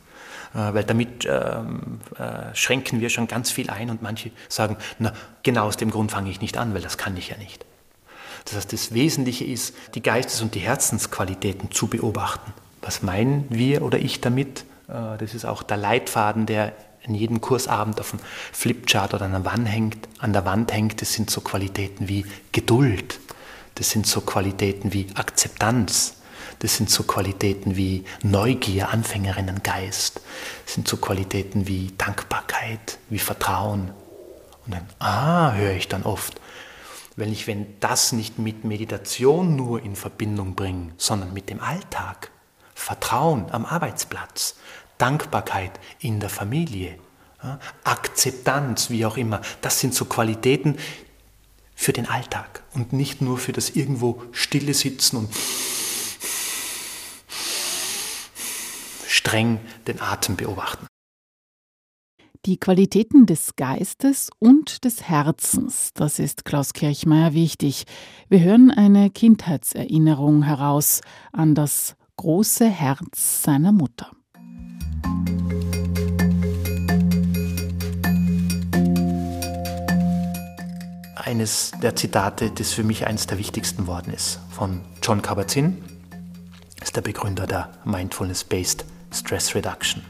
Äh, 0.53 0.73
weil 0.73 0.83
damit 0.83 1.27
ähm, 1.29 1.99
äh, 2.17 2.53
schränken 2.55 3.01
wir 3.01 3.09
schon 3.09 3.27
ganz 3.27 3.51
viel 3.51 3.69
ein 3.69 3.89
und 3.89 4.01
manche 4.01 4.31
sagen, 4.47 4.77
na, 4.99 5.13
genau 5.43 5.65
aus 5.65 5.77
dem 5.77 5.89
Grund 5.89 6.11
fange 6.11 6.29
ich 6.29 6.39
nicht 6.39 6.57
an, 6.57 6.73
weil 6.73 6.81
das 6.81 6.97
kann 6.97 7.17
ich 7.17 7.29
ja 7.29 7.37
nicht. 7.37 7.65
Das 8.45 8.55
heißt, 8.55 8.71
das 8.71 8.93
Wesentliche 8.93 9.43
ist, 9.43 9.75
die 9.95 10.03
Geistes- 10.03 10.41
und 10.41 10.55
die 10.55 10.59
Herzensqualitäten 10.59 11.71
zu 11.71 11.87
beobachten. 11.87 12.53
Was 12.87 13.03
meinen 13.03 13.43
wir 13.49 13.81
oder 13.81 13.99
ich 13.99 14.21
damit? 14.21 14.63
Äh, 14.87 15.17
das 15.17 15.33
ist 15.33 15.43
auch 15.43 15.61
der 15.61 15.75
Leitfaden, 15.75 16.45
der 16.45 16.71
in 17.03 17.15
jedem 17.15 17.41
Kursabend 17.41 17.99
auf 17.99 18.11
dem 18.11 18.19
Flipchart 18.53 19.13
oder 19.13 19.25
an 19.25 19.33
der 19.33 19.43
Wand 19.43 19.67
hängt. 19.67 20.07
An 20.19 20.31
der 20.31 20.45
Wand 20.45 20.71
hängt, 20.71 21.01
das 21.01 21.11
sind 21.11 21.29
so 21.29 21.41
Qualitäten 21.41 22.07
wie 22.07 22.25
Geduld, 22.53 23.19
das 23.75 23.89
sind 23.89 24.07
so 24.07 24.21
Qualitäten 24.21 24.93
wie 24.93 25.07
Akzeptanz, 25.15 26.21
das 26.59 26.77
sind 26.77 26.89
so 26.89 27.03
Qualitäten 27.03 27.75
wie 27.75 28.05
Neugier, 28.23 28.87
Anfängerinnengeist. 28.87 30.21
Das 30.63 30.73
sind 30.73 30.87
so 30.87 30.95
Qualitäten 30.95 31.67
wie 31.67 31.91
Dankbarkeit, 31.97 32.99
wie 33.09 33.19
Vertrauen. 33.19 33.91
Und 34.65 34.73
dann, 34.73 34.87
ah, 34.99 35.51
höre 35.51 35.73
ich 35.73 35.89
dann 35.89 36.03
oft. 36.03 36.39
Wenn 37.17 37.33
ich, 37.33 37.47
wenn 37.47 37.77
das 37.81 38.13
nicht 38.13 38.39
mit 38.39 38.63
Meditation 38.63 39.57
nur 39.57 39.83
in 39.83 39.97
Verbindung 39.97 40.55
bringe, 40.55 40.93
sondern 40.95 41.33
mit 41.33 41.49
dem 41.49 41.59
Alltag, 41.59 42.31
Vertrauen 42.77 43.51
am 43.51 43.65
Arbeitsplatz, 43.65 44.55
Dankbarkeit 44.99 45.71
in 45.99 46.19
der 46.19 46.29
Familie, 46.29 46.97
Akzeptanz, 47.83 48.89
wie 48.91 49.05
auch 49.05 49.17
immer, 49.17 49.41
das 49.61 49.79
sind 49.79 49.93
so 49.93 50.05
Qualitäten 50.05 50.77
für 51.75 51.91
den 51.91 52.07
Alltag 52.07 52.63
und 52.73 52.93
nicht 52.93 53.19
nur 53.21 53.39
für 53.39 53.51
das 53.51 53.71
irgendwo 53.71 54.21
stille 54.31 54.73
Sitzen 54.73 55.17
und 55.17 55.29
streng 59.07 59.59
den 59.87 59.99
Atem 59.99 60.35
beobachten. 60.37 60.87
Die 62.45 62.57
Qualitäten 62.57 63.25
des 63.25 63.55
Geistes 63.57 64.29
und 64.39 64.85
des 64.85 65.03
Herzens, 65.03 65.91
das 65.93 66.19
ist 66.19 66.45
Klaus 66.45 66.71
Kirchmeier 66.73 67.33
wichtig. 67.33 67.83
Wir 68.29 68.39
hören 68.39 68.71
eine 68.71 69.09
Kindheitserinnerung 69.09 70.43
heraus 70.43 71.01
an 71.33 71.55
das 71.55 71.96
große 72.17 72.67
Herz 72.67 73.43
seiner 73.43 73.71
Mutter. 73.71 74.11
Eines 81.15 81.71
der 81.81 81.95
Zitate, 81.95 82.51
das 82.51 82.73
für 82.73 82.83
mich 82.83 83.05
eines 83.05 83.27
der 83.27 83.37
wichtigsten 83.37 83.85
worden 83.85 84.13
ist, 84.13 84.39
von 84.49 84.81
John 85.03 85.21
Kabat-Zinn, 85.21 85.83
ist 86.81 86.95
der 86.95 87.01
Begründer 87.01 87.45
der 87.45 87.71
Mindfulness-Based 87.85 88.85
Stress 89.13 89.53
Reduction. 89.53 90.03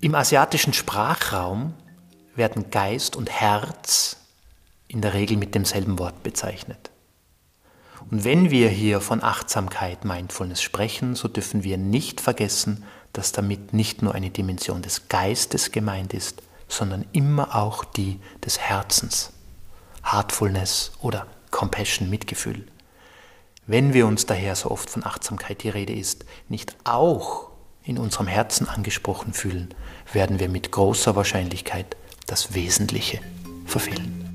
Im 0.00 0.14
asiatischen 0.14 0.72
Sprachraum 0.72 1.74
werden 2.34 2.70
Geist 2.70 3.16
und 3.16 3.28
Herz 3.30 4.16
in 4.86 5.02
der 5.02 5.12
Regel 5.12 5.36
mit 5.36 5.54
demselben 5.54 5.98
Wort 5.98 6.22
bezeichnet. 6.22 6.87
Und 8.10 8.24
wenn 8.24 8.50
wir 8.50 8.68
hier 8.68 9.00
von 9.00 9.22
Achtsamkeit, 9.22 10.04
Mindfulness 10.04 10.62
sprechen, 10.62 11.14
so 11.14 11.28
dürfen 11.28 11.64
wir 11.64 11.78
nicht 11.78 12.20
vergessen, 12.20 12.84
dass 13.12 13.32
damit 13.32 13.72
nicht 13.72 14.02
nur 14.02 14.14
eine 14.14 14.30
Dimension 14.30 14.82
des 14.82 15.08
Geistes 15.08 15.72
gemeint 15.72 16.14
ist, 16.14 16.42
sondern 16.68 17.04
immer 17.12 17.54
auch 17.56 17.84
die 17.84 18.20
des 18.44 18.58
Herzens. 18.58 19.32
Heartfulness 20.04 20.92
oder 21.00 21.26
Compassion, 21.50 22.10
Mitgefühl. 22.10 22.66
Wenn 23.66 23.92
wir 23.92 24.06
uns 24.06 24.26
daher 24.26 24.54
so 24.56 24.70
oft 24.70 24.88
von 24.88 25.04
Achtsamkeit 25.04 25.62
die 25.62 25.68
Rede 25.68 25.92
ist, 25.92 26.24
nicht 26.48 26.76
auch 26.84 27.48
in 27.84 27.98
unserem 27.98 28.26
Herzen 28.26 28.68
angesprochen 28.68 29.32
fühlen, 29.32 29.74
werden 30.12 30.38
wir 30.38 30.48
mit 30.48 30.72
großer 30.72 31.16
Wahrscheinlichkeit 31.16 31.96
das 32.26 32.54
Wesentliche 32.54 33.20
verfehlen. 33.66 34.27